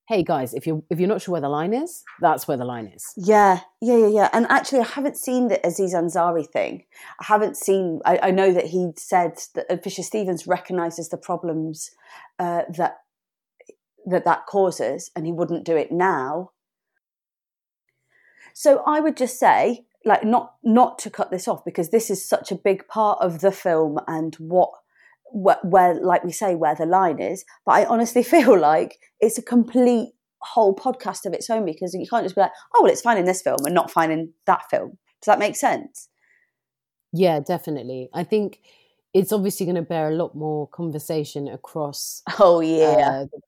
[0.08, 2.64] hey guys, if you're if you're not sure where the line is, that's where the
[2.64, 3.04] line is.
[3.16, 4.28] Yeah, yeah, yeah, yeah.
[4.32, 6.84] And actually, I haven't seen the Aziz Ansari thing.
[7.20, 8.00] I haven't seen.
[8.04, 11.90] I, I know that he said that uh, Fisher Stevens recognises the problems
[12.38, 12.98] uh, that
[14.06, 16.50] that that causes, and he wouldn't do it now.
[18.54, 22.28] So I would just say, like, not not to cut this off because this is
[22.28, 24.70] such a big part of the film and what.
[25.32, 29.38] Where, where, like we say, where the line is, but I honestly feel like it's
[29.38, 30.10] a complete
[30.40, 33.18] whole podcast of its own because you can't just be like, oh, well, it's fine
[33.18, 34.98] in this film and not fine in that film.
[35.20, 36.08] Does that make sense?
[37.12, 38.08] Yeah, definitely.
[38.12, 38.60] I think
[39.14, 43.22] it's obviously going to bear a lot more conversation across Oh, yeah.
[43.22, 43.40] uh, the,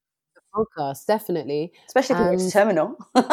[0.55, 1.07] podcast.
[1.07, 1.72] Definitely.
[1.87, 2.97] Especially if watch Terminal.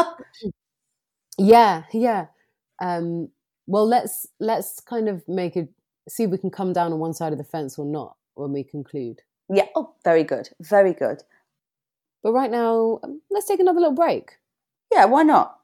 [1.38, 2.28] Yeah, yeah.
[2.82, 3.30] Um,
[3.68, 5.70] well, let's let's kind of make it
[6.08, 8.52] see if we can come down on one side of the fence or not when
[8.52, 9.22] we conclude.
[9.50, 9.68] yeah.
[9.76, 10.50] Oh, very good.
[10.60, 11.24] Very good.
[12.24, 14.38] But right now, um, let's take another little break.
[14.94, 15.58] Yeah, why not?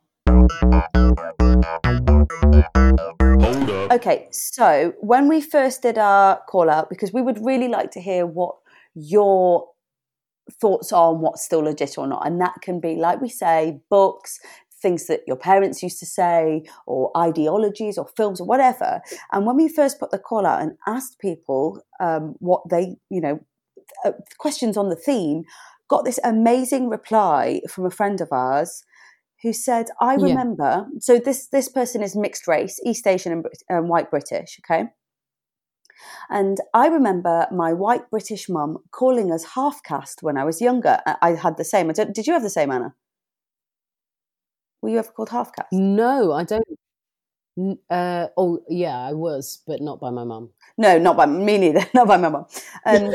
[3.90, 8.02] Okay, so when we first did our call out, because we would really like to
[8.02, 8.56] hear what
[8.94, 9.70] your
[10.52, 12.26] thoughts are on what's still legit or not.
[12.26, 14.40] And that can be, like we say, books,
[14.82, 19.02] things that your parents used to say, or ideologies, or films, or whatever.
[19.32, 23.22] And when we first put the call out and asked people um, what they, you
[23.22, 23.40] know,
[24.06, 25.44] uh, questions on the theme,
[25.90, 28.84] got this amazing reply from a friend of ours
[29.44, 30.24] who said, "I Yeah.
[30.24, 34.60] remember." So this this person is mixed race, East Asian and um, white British.
[34.64, 34.90] Okay,
[36.30, 41.00] and I remember my white British mum calling us half caste when I was younger.
[41.06, 41.90] I, I had the same.
[41.90, 42.96] I don't, did you have the same, Anna?
[44.88, 45.74] Were you ever called half caste?
[45.74, 46.64] No, I don't.
[47.90, 50.52] Uh, oh, yeah, I was, but not by my mum.
[50.78, 51.86] No, not by me neither.
[51.94, 52.46] Not by my mum.
[52.86, 53.14] Um,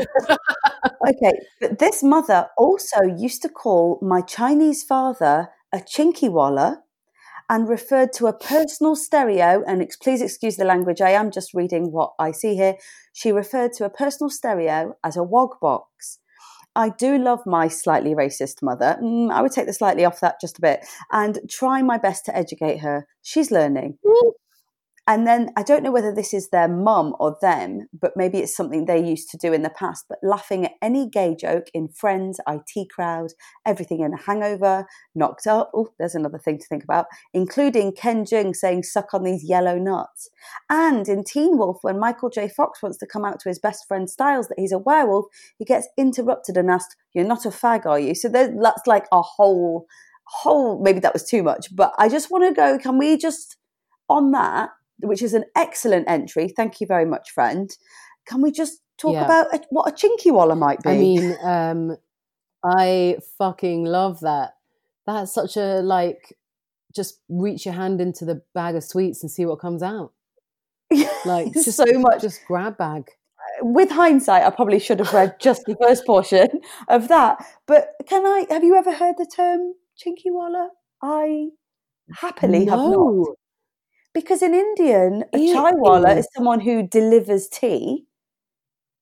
[1.09, 6.77] okay, but this mother also used to call my Chinese father a chinkiwalla
[7.49, 9.63] and referred to a personal stereo.
[9.65, 12.75] And ex- please excuse the language, I am just reading what I see here.
[13.13, 16.19] She referred to a personal stereo as a wog box.
[16.75, 18.97] I do love my slightly racist mother.
[19.01, 22.25] Mm, I would take the slightly off that just a bit and try my best
[22.25, 23.07] to educate her.
[23.21, 23.97] She's learning.
[25.05, 28.55] And then I don't know whether this is their mum or them, but maybe it's
[28.55, 30.05] something they used to do in the past.
[30.07, 33.31] But laughing at any gay joke in Friends, IT Crowd,
[33.65, 35.71] everything in Hangover, Knocked Up.
[35.75, 39.77] Oh, there's another thing to think about, including Ken Jeong saying "suck on these yellow
[39.77, 40.29] nuts,"
[40.69, 42.47] and in Teen Wolf when Michael J.
[42.47, 45.25] Fox wants to come out to his best friend Stiles that he's a werewolf,
[45.57, 49.21] he gets interrupted and asked, "You're not a fag, are you?" So that's like a
[49.21, 49.85] whole,
[50.23, 50.81] whole.
[50.81, 52.77] Maybe that was too much, but I just want to go.
[52.77, 53.57] Can we just
[54.07, 54.69] on that?
[54.99, 56.47] Which is an excellent entry.
[56.47, 57.69] Thank you very much, friend.
[58.25, 59.25] Can we just talk Yeah.
[59.25, 60.89] about a, what a chinkiwalla might be?
[60.89, 61.97] I mean, um,
[62.63, 64.53] I fucking love that.
[65.05, 66.37] That's such a like,
[66.95, 70.13] just reach your hand into the bag of sweets and see what comes out.
[71.25, 72.21] Like, just so much.
[72.21, 73.09] just grab bag.
[73.61, 76.47] With hindsight, I probably should have read just the first portion
[76.87, 77.43] of that.
[77.65, 78.45] But can I?
[78.49, 80.67] Have you ever heard the term chinkiwalla?
[81.01, 81.47] I
[82.13, 83.27] happily have not.
[84.13, 85.55] Because in Indian, a Ew.
[85.55, 88.05] chaiwala is someone who delivers tea.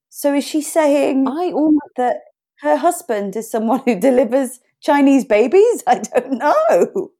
[0.09, 2.17] So is she saying I almost that
[2.61, 5.83] her husband is someone who delivers Chinese babies?
[5.87, 7.11] I don't know.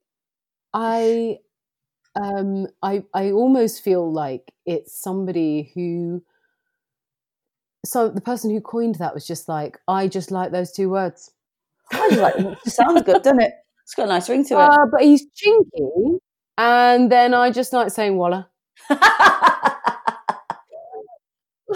[0.74, 1.40] I
[2.16, 6.24] um I I almost feel like it's somebody who
[7.86, 11.32] so the person who coined that was just like I just like those two words.
[11.92, 13.54] I was like, it sounds good, doesn't it?
[13.84, 14.58] It's got a nice ring to it.
[14.60, 16.20] Uh, but he's chinky
[16.58, 18.50] and then I just like saying walla.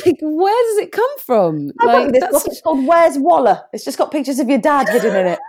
[0.05, 1.71] Like where does it come from?
[1.80, 2.47] I Like like this that's book.
[2.47, 3.65] It's called Where's Walla?
[3.71, 5.39] It's just got pictures of your dad hidden in it.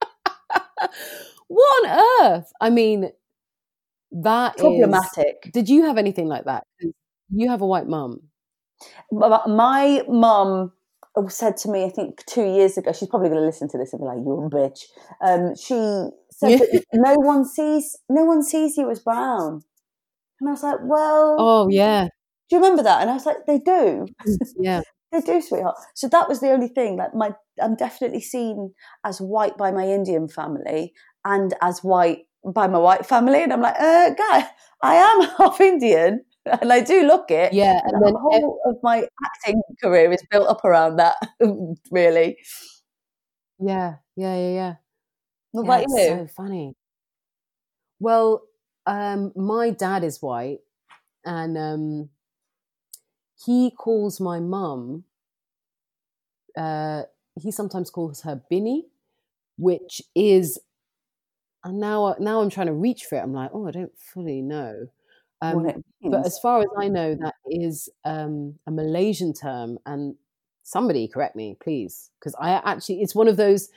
[1.48, 2.52] what on earth?
[2.60, 3.10] I mean
[4.12, 5.50] that Problematic.
[5.52, 6.66] Did you have anything like that?
[7.30, 8.22] You have a white mum.
[9.10, 10.72] My mum
[11.28, 13.92] said to me, I think two years ago, she's probably going to listen to this
[13.92, 14.84] and be like, "You're a bitch."
[15.20, 15.74] Um, she
[16.30, 19.62] said that no one sees, no one sees you as brown,
[20.40, 22.04] and I was like, "Well, Oh yeah,
[22.48, 24.06] do you remember that?" And I was like, "They do,
[24.60, 24.82] yeah.
[25.12, 26.96] they do, sweetheart." So that was the only thing.
[26.96, 28.72] Like, my, I'm definitely seen
[29.04, 30.92] as white by my Indian family
[31.24, 34.48] and as white by my white family, and I'm like, "Uh, guy,
[34.82, 36.24] I am half Indian."
[36.60, 40.48] And I do look it, Yeah, and the whole of my acting career is built
[40.48, 41.16] up around that.
[41.90, 42.38] really,
[43.58, 44.74] yeah, yeah, yeah, yeah.
[45.52, 46.06] what yeah, about you?
[46.06, 46.74] so funny.
[47.98, 48.42] Well,
[48.86, 50.60] um, my dad is white,
[51.24, 52.10] and um,
[53.44, 55.04] he calls my mum.
[56.56, 57.02] Uh,
[57.40, 58.86] he sometimes calls her Binny,
[59.58, 60.58] which is,
[61.64, 63.22] and now now I'm trying to reach for it.
[63.22, 64.88] I'm like, oh, I don't fully know.
[65.42, 70.16] Um, but as far as I know, that is um, a Malaysian term, and
[70.62, 73.70] somebody correct me, please, because I actually it's one of those.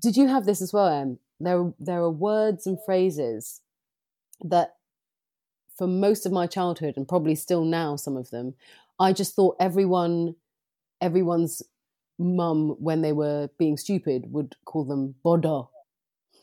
[0.00, 1.18] Did you have this as well, Em?
[1.38, 3.60] There, there are words and phrases
[4.42, 4.76] that,
[5.76, 8.54] for most of my childhood, and probably still now, some of them,
[8.98, 10.36] I just thought everyone,
[11.00, 11.62] everyone's
[12.18, 15.14] mum, when they were being stupid, would call them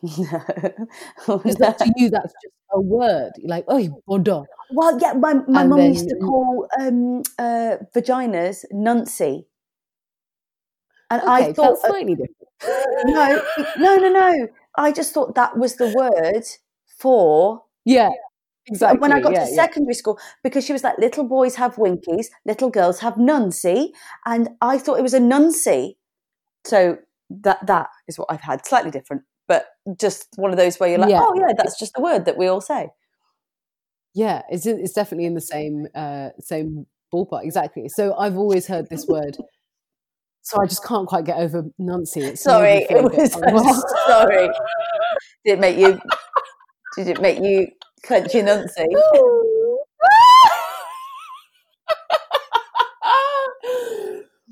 [0.02, 0.88] bodo.
[1.28, 3.32] Because that, to you, that's just a word.
[3.38, 4.46] You're like, oh, bodo.
[4.72, 9.46] well, yeah, my my mum used to call um, uh, vaginas nuncy,
[11.10, 12.38] and I thought slightly different.
[13.06, 13.42] no,
[13.78, 14.48] no, no, no.
[14.78, 16.44] I just thought that was the word
[17.00, 18.10] for Yeah,
[18.68, 19.00] exactly.
[19.00, 19.56] when I got yeah, to yeah.
[19.56, 23.90] secondary school because she was like, little boys have winkies, little girls have nuncy,
[24.26, 25.98] and I thought it was a nuncy.
[26.66, 29.68] So that that is what I've had, slightly different, but
[30.00, 31.22] just one of those where you're like, Yeah.
[31.22, 32.90] oh yeah, that's just the word that we all say.
[34.14, 37.44] Yeah, it's it's definitely in the same uh, same ballpark.
[37.44, 37.88] Exactly.
[37.90, 39.38] So I've always heard this word.
[40.42, 42.22] So I just can't quite get over Nancy.
[42.22, 44.50] It's Sorry, it was sorry.
[45.46, 46.00] Did it make you?
[46.96, 47.68] Did it make you
[48.04, 48.88] clench your nuncy?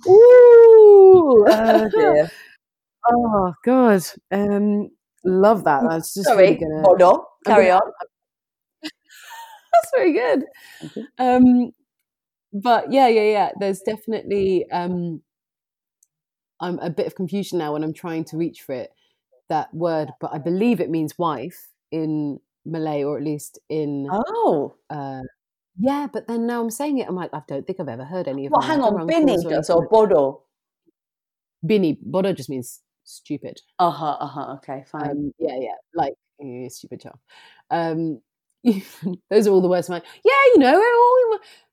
[0.07, 1.45] Ooh.
[1.47, 2.31] Oh dear.
[3.11, 4.03] Oh god.
[4.31, 4.89] Um
[5.23, 5.83] love that.
[5.89, 7.11] That's just Sorry, really gonna Bodo.
[7.47, 7.91] I'm Carry gonna- on.
[9.73, 10.43] That's very good.
[11.17, 11.71] Um
[12.53, 13.49] but yeah, yeah, yeah.
[13.59, 15.21] There's definitely um
[16.61, 18.91] I'm a bit of confusion now when I'm trying to reach for it,
[19.49, 24.75] that word, but I believe it means wife in Malay, or at least in Oh,
[24.89, 25.21] uh,
[25.77, 26.07] yeah.
[26.11, 28.45] But then now I'm saying it, I'm like, I don't think I've ever heard any
[28.45, 28.53] of.
[28.53, 29.05] well, hang on, or
[29.49, 30.43] does or Bodo?
[31.65, 31.99] Binny.
[32.01, 33.61] Bodo just means stupid.
[33.79, 34.53] Uh huh, uh huh.
[34.55, 35.09] Okay, fine.
[35.09, 37.19] Um, yeah, yeah, like eh, stupid child.
[37.69, 38.21] Um,
[39.29, 39.89] those are all the words.
[39.89, 40.75] Like, yeah, you know,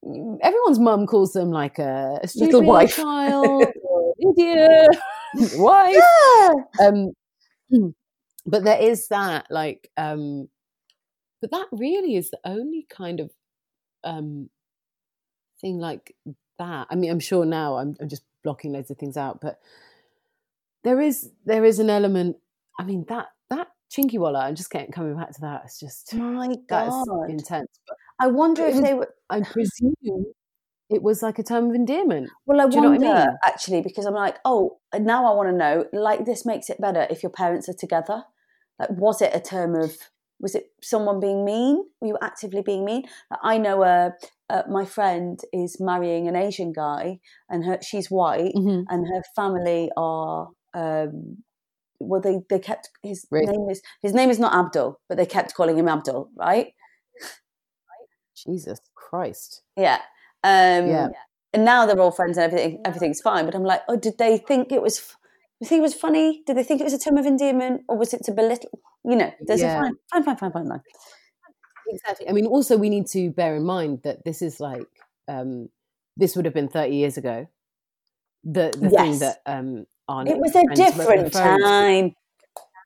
[0.04, 2.94] all- everyone's mum calls them like a, a stupid Little wife.
[2.94, 3.66] child,
[4.20, 4.88] an
[5.58, 5.96] wife.
[5.96, 6.50] yeah.
[6.86, 7.12] Um,
[8.46, 10.48] but there is that, like, um,
[11.40, 13.30] but that really is the only kind of
[14.04, 14.50] um,
[15.60, 16.14] thing like
[16.58, 16.86] that.
[16.90, 19.60] I mean, I'm sure now I'm, I'm just blocking loads of things out, but
[20.84, 22.36] there is there is an element.
[22.78, 24.40] I mean that that chinky walla.
[24.40, 25.62] I'm just getting coming back to that.
[25.64, 27.28] It's just My God.
[27.28, 27.68] intense.
[27.86, 29.14] But I wonder if they were.
[29.30, 29.94] I presume
[30.90, 32.30] it was like a term of endearment.
[32.46, 33.26] Well, I Do you know I mean?
[33.44, 35.86] actually because I'm like, oh, now I want to know.
[35.92, 38.24] Like, this makes it better if your parents are together.
[38.78, 39.96] Like, was it a term of?
[40.40, 41.84] Was it someone being mean?
[42.00, 43.04] Were you actively being mean?
[43.30, 44.10] Like, I know uh,
[44.50, 48.84] uh, my friend is marrying an Asian guy, and her she's white, Mhm.
[48.88, 50.50] and her family are.
[50.74, 51.42] Um,
[51.98, 53.46] well, they they kept his Really?
[53.46, 56.74] name is his name is not Abdul, but they kept calling him Abdul, right?
[58.34, 59.62] Jesus Christ.
[59.76, 60.00] Yeah.
[60.42, 61.08] Um, Yeah.
[61.54, 62.80] And now they're all friends and everything.
[62.84, 63.44] Everything's fine.
[63.44, 64.98] But I'm like, oh, did they think it was?
[64.98, 65.16] f-
[65.60, 66.42] You think it was funny?
[66.46, 68.80] Did they think it was a term of endearment, or was it to belittle?
[69.04, 69.76] You know, there's Yeah.
[69.76, 70.80] a fine, fine, fine, fine, fine line.
[71.86, 72.28] Exactly.
[72.28, 74.88] I mean, also we need to bear in mind that this is like
[75.28, 75.68] um,
[76.16, 77.46] this would have been 30 years ago.
[78.44, 82.14] The the thing that um, our It was a different time.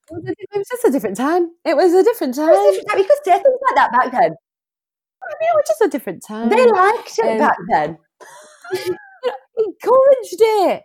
[0.09, 1.51] It was a- it was just a different time.
[1.65, 2.49] It was a different time.
[2.49, 2.99] It was a different time.
[2.99, 4.37] You could say things like that back then.
[5.23, 6.49] I mean, it was just a different time.
[6.49, 7.99] They liked it um, back then.
[9.59, 10.83] encouraged it.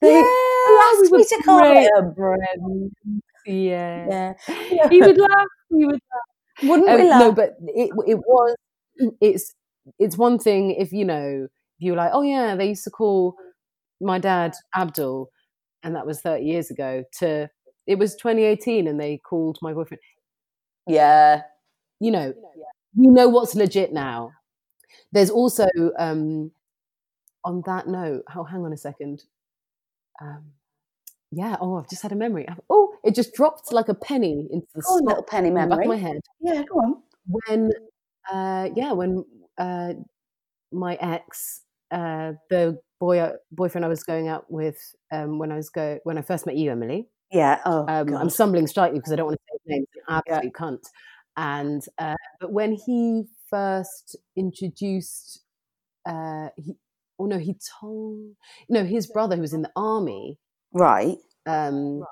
[0.00, 2.14] They yeah, asked me to call great him.
[2.14, 2.92] friends.
[3.46, 4.34] Yeah.
[4.70, 4.88] Yeah.
[4.88, 5.46] he would laugh.
[5.70, 6.68] He would laugh.
[6.70, 7.20] Wouldn't Um, we laugh?
[7.20, 8.56] no, but it it was
[9.20, 9.54] it's
[9.98, 12.90] it's one thing if you know if you were like, oh yeah, they used to
[12.90, 13.34] call
[14.00, 15.28] my dad Abdul,
[15.82, 17.04] and that was thirty years ago.
[17.20, 17.48] To
[17.86, 20.00] it was 2018, and they called my boyfriend.
[20.86, 21.42] yeah.
[22.02, 22.32] You know,
[22.94, 24.32] you know what's legit now.
[25.12, 25.66] There's also
[25.98, 26.50] um,
[27.44, 28.22] on that note.
[28.34, 29.24] Oh, hang on a second.
[30.22, 30.44] Um,
[31.30, 31.56] yeah.
[31.60, 32.48] Oh, I've just had a memory.
[32.48, 35.80] I've- Oh, it just dropped like a penny into the slot little penny the back
[35.80, 36.20] of my head.
[36.40, 37.02] Yeah, go on.
[37.26, 37.70] when
[38.32, 39.24] uh yeah when
[39.58, 39.92] uh
[40.72, 45.70] my ex uh the boy boyfriend i was going out with um when i was
[45.70, 47.60] go when i first met you emily Yeah.
[47.64, 50.84] Oh, um i'm stumbling slightly because i don't want to say his name absolute cunt
[51.36, 55.42] and uh but when he first introduced
[56.06, 56.76] uh he
[57.18, 58.34] oh no he told
[58.68, 60.38] no his brother who was in the army
[60.72, 61.18] right.
[61.46, 62.02] um,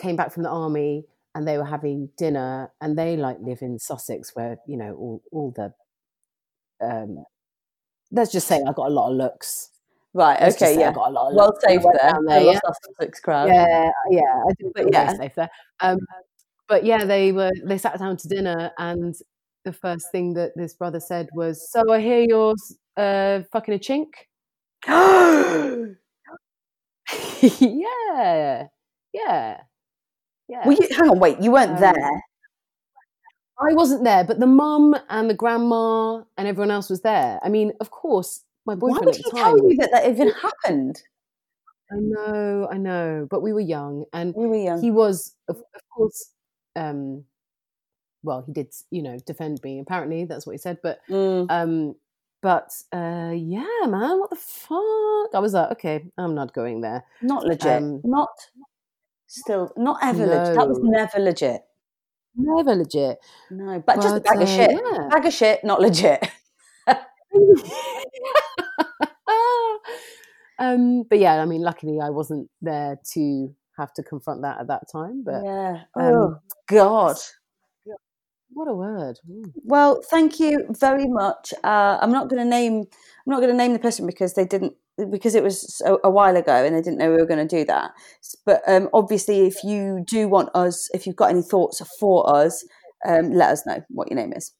[0.00, 3.78] came back from the army and they were having dinner and they like live in
[3.78, 5.72] Sussex where you know all, all the
[6.84, 7.24] um,
[8.12, 9.70] let's just say I got a lot of looks.
[10.14, 10.40] Right.
[10.40, 10.78] Let's Okay.
[10.78, 10.92] Yeah.
[10.92, 11.64] got a lot of Well looks.
[11.64, 12.12] Safe there.
[12.26, 12.58] there, yeah.
[12.64, 12.80] Lost
[13.20, 13.48] crowd.
[13.48, 15.14] yeah, yeah, I did But feel yeah.
[15.16, 15.50] safe there.
[15.80, 15.98] Um,
[16.68, 19.14] but yeah, they were they sat down to dinner and
[19.64, 22.54] the first thing that this brother said was, "So I hear you're
[22.96, 24.06] uh, fucking a chink."
[27.60, 28.66] yeah,
[29.12, 29.60] yeah,
[30.48, 30.62] yeah.
[30.66, 31.18] well, you, hang on.
[31.20, 31.40] Wait.
[31.40, 32.22] You weren't Um, there.
[33.60, 37.40] I wasn't there, but the mum and the grandma and everyone else was there.
[37.42, 40.30] I mean, of course, my Why boyfriend would at he tell you that that even
[40.30, 41.02] happened?
[41.90, 44.80] I know, I know, but we were young, and We were young.
[44.82, 46.30] he was, of, of course,
[46.76, 47.24] um,
[48.22, 49.80] well, he did, you know, defend me.
[49.80, 50.78] Apparently, that's what he said.
[50.82, 51.46] But, Mm.
[51.50, 51.94] um,
[52.42, 55.34] but uh, yeah, man, what the fuck?
[55.34, 57.04] I was like, okay, I'm not going there.
[57.22, 57.66] Not legit.
[57.82, 58.28] um, not
[59.26, 59.72] still.
[59.76, 60.54] Not ever legit.
[60.56, 61.62] That was never legit.
[62.38, 63.18] Never legit.
[63.50, 64.70] No, but, just a But, bag of uh, shit.
[64.70, 65.08] yeah.
[65.10, 65.64] Bag of shit.
[65.64, 66.30] Not legit.
[70.58, 74.68] um, but yeah, I mean, luckily I wasn't there to have to confront that at
[74.68, 75.22] that time.
[75.24, 75.82] But yeah.
[75.94, 76.34] um, Oh
[76.68, 77.16] God.
[78.50, 79.18] what a word!
[79.28, 79.52] Mm.
[79.64, 81.52] Well, thank you very much.
[81.64, 82.78] Uh, I'm not going to name.
[82.80, 84.74] I'm not going to name the person because they didn't
[85.10, 87.56] because it was a, a while ago and they didn't know we were going to
[87.56, 87.92] do that.
[88.44, 92.64] But um, obviously, if you do want us, if you've got any thoughts for us,
[93.06, 94.52] um, let us know what your name is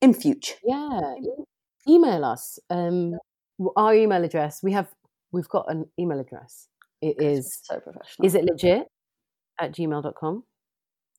[0.00, 0.54] in future.
[0.64, 1.00] Yeah,
[1.88, 2.58] email us.
[2.70, 3.12] Um,
[3.76, 4.60] our email address.
[4.62, 4.88] We have.
[5.32, 6.68] We've got an email address.
[7.02, 7.60] It is.
[7.62, 8.26] so professional.
[8.26, 8.86] Is it legit
[9.60, 10.44] at gmail.com?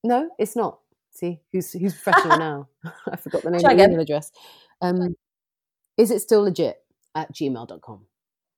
[0.04, 0.80] No, it's not.
[1.12, 2.68] See, who's who's professional now?
[3.12, 3.92] I forgot the name Try of the again.
[3.94, 4.32] email address.
[4.82, 5.16] Um,
[5.98, 6.78] is it still legit
[7.16, 8.06] at gmail.com?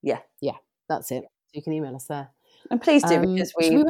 [0.02, 0.20] Yeah.
[0.41, 0.58] Yeah,
[0.89, 1.24] that's it.
[1.54, 2.30] You can email us there.
[2.70, 3.70] And please do Um, because we.
[3.70, 3.84] we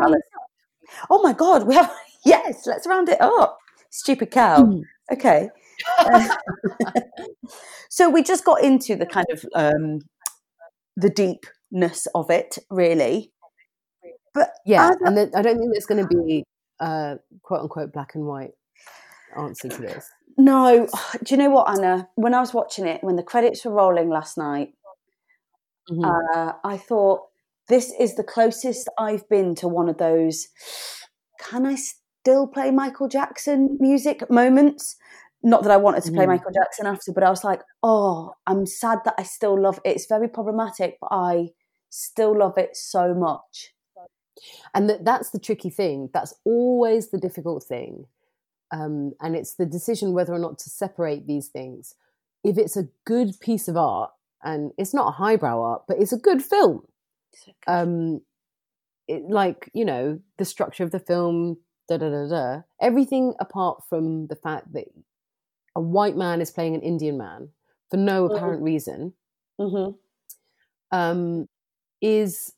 [1.10, 1.93] oh my God, we have.
[2.26, 3.58] Yes, let's round it up.
[3.89, 4.64] Stupid cow.
[4.64, 4.82] Mm.
[5.14, 5.49] Okay.
[5.99, 6.28] Uh,
[7.89, 9.99] so we just got into the kind of um,
[10.97, 13.32] the deepness of it, really.
[14.34, 16.43] But Yeah, and then I don't think there's going to be
[16.82, 18.51] a quote unquote black and white
[19.38, 20.10] answer to this.
[20.38, 20.88] no,
[21.24, 22.10] do you know what, Anna?
[22.16, 24.74] When I was watching it, when the credits were rolling last night,
[25.90, 26.04] Mhm.
[26.36, 27.24] uh, I thought
[27.70, 30.48] this is the closest I've been to one of those.
[31.40, 34.96] Can I still play Michael Jackson music moments?
[35.44, 36.28] Not that I wanted to play Mhm.
[36.30, 39.96] Michael Jackson after, but I was like, oh, I'm sad that I still love it.
[39.96, 41.54] It's very problematic, but I
[41.90, 43.74] still love it so much.
[44.76, 48.06] and that that's the tricky thing that's always the difficult thing
[48.72, 51.96] um, and it's the decision whether or not to separate these things
[52.44, 54.12] if it's a good piece of art
[54.44, 56.82] and it's not a highbrow art but it's a good film
[57.68, 58.22] um,
[59.08, 61.58] it, like you know the structure of the film
[61.90, 64.86] da da da da everything apart from the fact that
[65.76, 67.50] a white man is playing an indian man
[67.90, 68.36] for no Mhm.
[68.36, 69.14] apparent reason
[69.60, 69.90] hmm
[70.92, 71.48] um,
[72.02, 72.54] is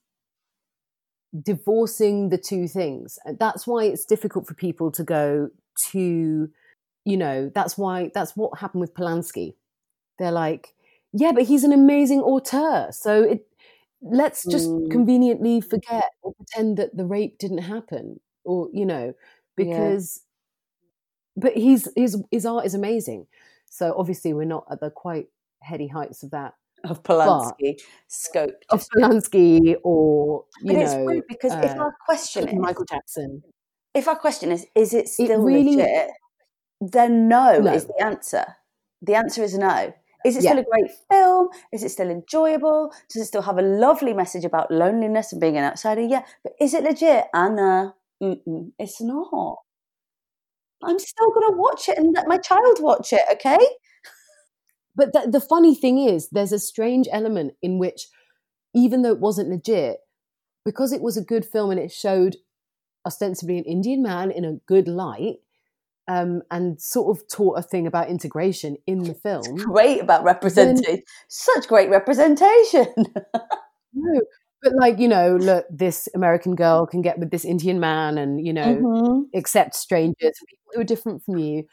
[1.43, 3.19] divorcing the two things.
[3.25, 5.49] And That's why it's difficult for people to go
[5.91, 6.49] to,
[7.05, 9.55] you know, that's why that's what happened with Polanski.
[10.17, 10.73] They're like,
[11.13, 12.91] yeah, but he's an amazing auteur.
[12.91, 13.45] So it
[14.01, 14.89] let's just Mm.
[14.91, 18.19] conveniently forget or pretend that the rape didn't happen.
[18.45, 19.13] Or, you know, Yeah.
[19.57, 20.21] because
[21.35, 23.27] but he's his his art is amazing.
[23.65, 25.27] So obviously we're not at the quite
[25.61, 26.53] heady heights of that
[26.85, 28.55] Of Polanski scope.
[28.69, 32.85] of Polanski or you But it's know weird because if uh, our question is, Michael
[32.85, 33.43] Jackson.
[33.93, 36.11] if our question is, is it still really- legit?
[36.81, 37.73] Then no, No.
[37.73, 38.55] is the answer.
[39.01, 39.93] The answer is no.
[40.25, 40.51] Is it Yeah.
[40.51, 41.49] still a great film?
[41.71, 42.91] Is it still enjoyable?
[43.09, 46.01] Does it still have a lovely message about loneliness and being an outsider?
[46.01, 47.25] Yeah, but is it legit?
[47.33, 49.59] Anna, mm-mm, it's not.
[50.83, 53.21] I'm still going to watch it and let my child watch it.
[53.33, 53.57] Okay?
[54.95, 58.07] But the, the funny thing is, there's a strange element in which,
[58.75, 59.97] even though it wasn't legit,
[60.65, 62.37] because it was a good film and it showed
[63.05, 65.37] ostensibly an Indian man in a good light,
[66.09, 69.55] um, and sort of taught a thing about integration in the film.
[69.55, 71.03] Great about representation.
[71.29, 72.87] Such great representation.
[73.91, 74.21] No,
[74.61, 78.45] but like you know, look, this American girl can get with this Indian man, and
[78.45, 79.23] you know, Mhm.
[79.33, 80.15] accept strangers,
[80.47, 81.63] people who are different from you.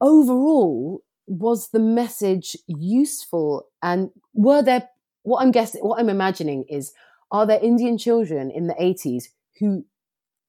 [0.00, 3.68] Overall, was the message useful?
[3.80, 4.88] And were there,
[5.22, 6.92] what I'm guessing, what I'm imagining is,
[7.30, 9.28] are there Indian children in the 80s
[9.60, 9.84] who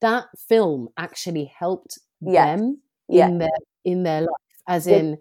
[0.02, 2.60] that film actually helped Yes.
[2.60, 3.28] them Yeah.
[3.28, 3.50] in their
[3.84, 4.30] in their life?
[4.68, 4.98] As Yeah.
[4.98, 5.18] in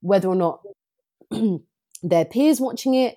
[0.00, 0.60] whether or not
[2.02, 3.16] their peers watching it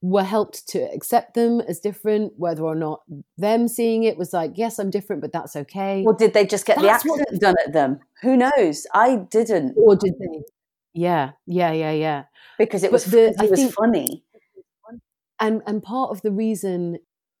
[0.00, 3.02] were helped to accept them as different, whether or not
[3.38, 6.02] them seeing it was like, yes, I'm different, but that's okay.
[6.04, 8.00] Or did they just get That's the accent done at them?
[8.22, 8.84] Who knows?
[8.92, 10.42] I didn't or did they?
[10.92, 12.24] Yeah, yeah, yeah, yeah.
[12.58, 14.24] because it But was the- because I it was think- funny.
[15.40, 16.98] And and part of the reason,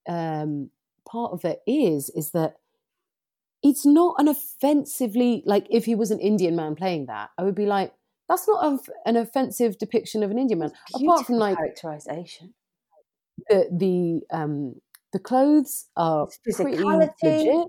[0.08, 0.70] um,
[1.08, 2.56] part of it is, is that
[3.62, 7.54] it's not an offensively like if he was an Indian man playing that, I would
[7.54, 7.92] be like,
[8.28, 10.72] that's not an offensive depiction of an Indian man.
[10.94, 12.54] Apart from like characterization,
[13.48, 14.74] the the um
[15.12, 17.22] the clothes are pretty physicality.
[17.22, 17.68] legit.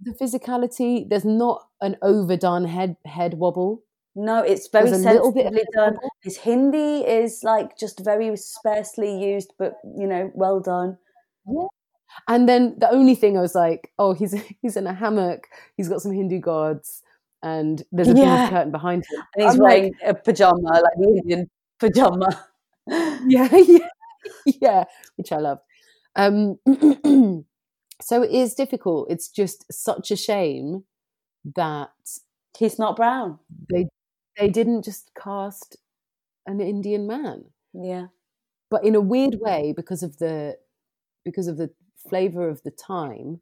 [0.00, 3.82] The physicality, there's not an overdone head head wobble.
[4.16, 5.96] No, it's very There's bit of sensitively done.
[6.22, 10.98] His Hindi is like just very sparsely used, but you know, well done.
[12.28, 14.32] And then the only thing I was like, oh, he's
[14.62, 15.48] he's in a hammock.
[15.76, 17.02] He's got some Hindu gods,
[17.42, 18.48] and there's a Yeah.
[18.50, 19.22] curtain behind him.
[19.34, 21.50] And he's I'm wearing like, a pajama, like the Indian
[21.80, 22.46] pajama.
[22.88, 23.88] yeah, yeah,
[24.46, 24.84] yeah,
[25.16, 25.58] which I love.
[26.16, 26.58] Um,
[28.02, 29.10] so it is difficult.
[29.10, 30.84] It's just such a shame
[31.56, 31.90] that
[32.58, 33.38] He's not brown.
[33.72, 33.88] they
[34.38, 35.76] they didn't just cast
[36.46, 37.46] an Indian man.
[37.74, 38.06] Yeah.
[38.70, 40.56] but in a weird way because of the
[41.24, 43.40] because of the flavor of the time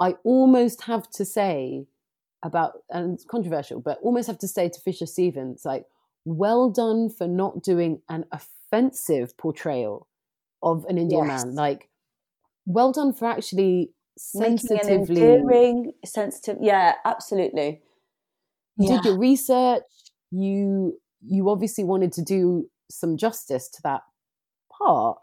[0.00, 1.86] i almost have to say
[2.42, 5.84] about and it's controversial but almost have to say to fisher stevens like
[6.24, 10.06] well done for not doing an offensive portrayal
[10.62, 11.44] of an indian Yes.
[11.44, 11.88] man like
[12.66, 13.90] well done for actually
[14.34, 16.58] Making an sensitively endearing, sensitive.
[16.60, 17.82] Yeah, absolutely.
[18.76, 18.96] you Yeah.
[18.96, 19.82] did your research
[20.32, 24.02] you you obviously wanted to do some justice to that
[24.76, 25.18] part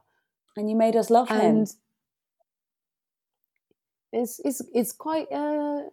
[0.56, 1.66] And you made us love him.
[4.12, 5.90] It's it's it's quite uh, a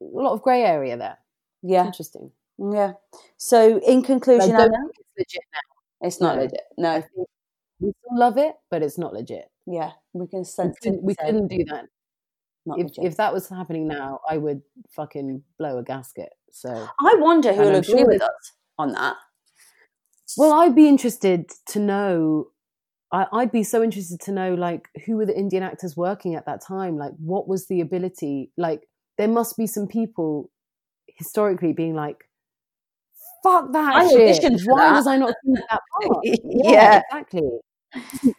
[0.00, 1.18] lot of grey area there.
[1.62, 1.86] It's Yeah.
[1.86, 2.30] interesting.
[2.58, 2.92] Yeah.
[3.36, 6.06] So, in But I conclusion, don't think it's legit now.
[6.06, 6.42] it's not No.
[6.42, 6.60] legit.
[6.78, 7.02] No.
[7.80, 9.50] we still love it, but it's not legit.
[9.66, 9.90] Yeah.
[10.12, 11.86] We can We sense couldn't, we couldn't do that.
[12.66, 13.04] Not if legit.
[13.04, 16.32] if that was happening now, I would fucking blow a gasket.
[16.52, 19.16] So, I wonder who will agree sure with us on that.
[20.36, 22.48] well, I'd be interested to know.
[23.14, 26.46] I, I'd be so interested to know, like, who were the Indian actors working at
[26.46, 26.96] that time?
[26.96, 28.50] Like, what was the ability?
[28.56, 28.88] Like,
[29.18, 30.50] there must be some people
[31.06, 32.28] historically being like,
[33.44, 34.42] "Fuck that I shit!
[34.66, 37.02] Why that." was I not seeing that part?" Yeah.
[37.08, 37.48] exactly.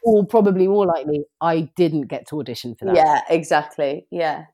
[0.03, 2.95] Or probably more likely, I didn't get to audition for that.
[2.95, 4.05] Yeah, exactly.
[4.11, 4.47] Yeah.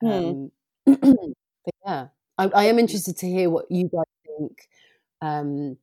[0.00, 0.08] Hmm.
[0.08, 0.50] Um,
[0.86, 2.06] but yeah,
[2.38, 4.04] I, I am interested to hear what you guys
[4.38, 4.68] think.
[5.20, 5.76] Um,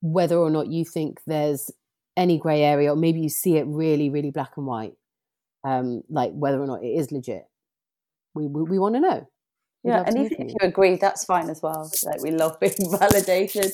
[0.00, 1.70] whether or not you think there's
[2.16, 4.94] any grey area, or maybe you see it really, really black and white.
[5.64, 7.44] Um, like whether or not it is legit.
[8.34, 9.28] We we, we want to know.
[9.84, 10.56] We'd Yeah, and even if you.
[10.60, 11.90] you agree, that's fine as well.
[12.04, 13.72] Like we love being validated.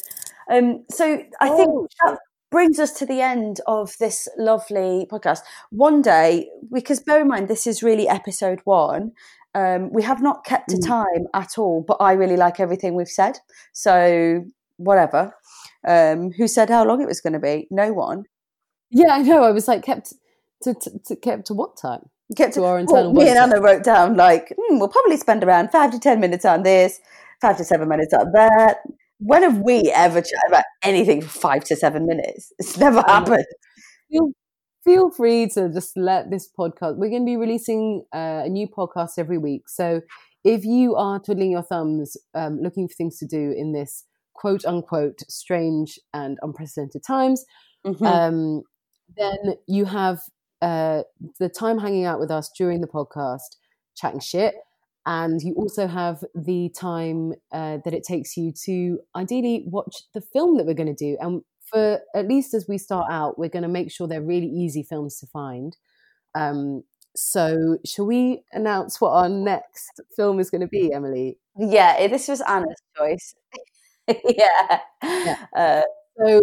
[0.51, 2.19] Um, so I think Oh, that
[2.51, 5.41] brings us to the end of this lovely podcast.
[5.71, 9.13] One day, because bear in mind this is really episode one.
[9.55, 10.87] Um, we have not kept to Mm.
[10.87, 13.39] time at all, but I really like everything we've said.
[13.73, 14.45] So
[14.77, 15.33] whatever.
[15.87, 17.67] Um, who said how long it was going to be?
[17.71, 18.25] No one.
[18.91, 19.45] Yeah, I know.
[19.45, 20.15] I was like kept
[20.63, 22.11] to, to, to kept to what time?
[22.37, 23.39] Kept To our well, internal me and.
[23.39, 27.01] Anna wrote down like hmm, we'll probably spend around five to ten minutes on this,
[27.41, 28.79] five to seven minutes on that.
[29.19, 32.53] When have we ever chatted about anything for five to seven minutes?
[32.59, 33.45] It's never happened.
[34.11, 34.31] feel
[34.85, 38.69] feel free to just let this podcast we're going to be releasing uh, a new
[38.69, 40.01] podcast every week so
[40.45, 44.05] if you are twiddling your thumbs um, looking for things to do in this
[44.35, 47.45] quote unquote strange and unprecedented times
[47.87, 48.07] Mhm.
[48.07, 48.63] um,
[49.17, 50.21] then you have
[50.63, 51.03] uh,
[51.39, 53.57] the time hanging out with us during the podcast
[53.95, 54.55] chatting shit
[55.07, 60.21] and you also have the time uh, that it takes you to ideally watch the
[60.23, 63.49] film that we're going to do and for at least as we start out we're
[63.51, 65.77] going to make sure they're really easy films to find
[66.35, 66.83] um,
[67.15, 72.27] so shall we announce what our next film is going to be emily yeah, this
[72.27, 73.35] was Anna's choice.
[74.25, 74.81] yeah.
[75.03, 75.47] Yeah.
[75.57, 75.83] Uh,
[76.25, 76.43] So,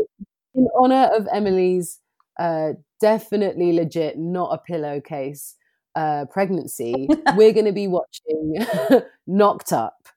[0.54, 2.00] in honor of Emily's
[2.40, 5.56] uh, definitely legit, not a pillowcase
[5.96, 8.66] uh, pregnancy, we're going to be watching
[9.28, 10.08] Knocked Up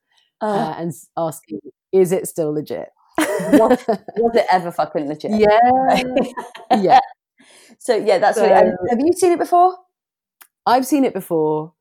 [0.43, 1.61] uh, uh, and asking,
[1.93, 2.89] is it still legit?
[3.19, 5.31] was, was it ever fucking legit?
[5.33, 6.03] yeah,
[6.81, 7.01] yeah.
[7.79, 8.53] So yeah, that's really.
[8.53, 9.77] Have, have you seen it before?
[10.67, 11.75] I've seen it before.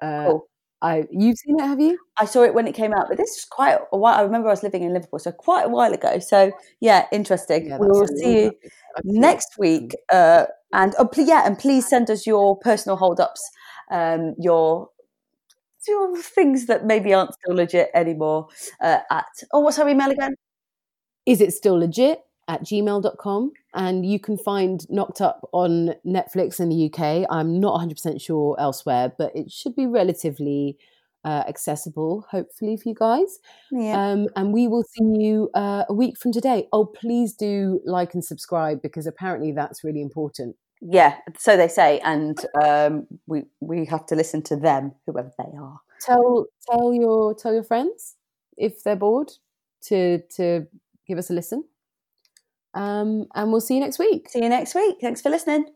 [0.00, 0.48] Uh, Cool.
[0.82, 1.98] I you've seen it, have you?
[2.18, 4.18] I saw it when it came out, but this is quite a while.
[4.18, 6.18] I remember I was living in Liverpool, so quite a while ago.
[6.18, 7.66] So yeah, interesting.
[7.66, 8.60] Yeah, we will see you time ago.
[8.96, 9.20] I've seen it.
[9.20, 9.96] next week.
[10.12, 13.50] Uh, and oh, yeah, and please send us your personal hold-ups,
[13.90, 14.90] um, your
[15.88, 18.48] your things that maybe aren't still legit anymore.
[18.80, 20.34] Uh, at oh, what's our email again?
[21.26, 26.68] is it still legit at gmail.com and you can find knocked up on netflix in
[26.68, 30.78] the uk i'm not 100% sure elsewhere but it should be relatively
[31.24, 33.40] uh, accessible hopefully for you guys.
[33.72, 36.68] Yeah, um, and we will see you uh, a week from today.
[36.72, 40.54] Oh please do like and subscribe because apparently that's really important.
[40.80, 41.16] Yeah.
[41.38, 45.80] So they say, and um, we we have to listen to them, whoever they are.
[46.00, 48.14] tell tell your tell your friends
[48.56, 49.32] if they're bored
[49.88, 50.66] to to
[51.08, 51.64] give us a listen
[52.76, 54.96] um, and we'll see you next week See you next week.
[55.00, 55.75] Thanks for listening.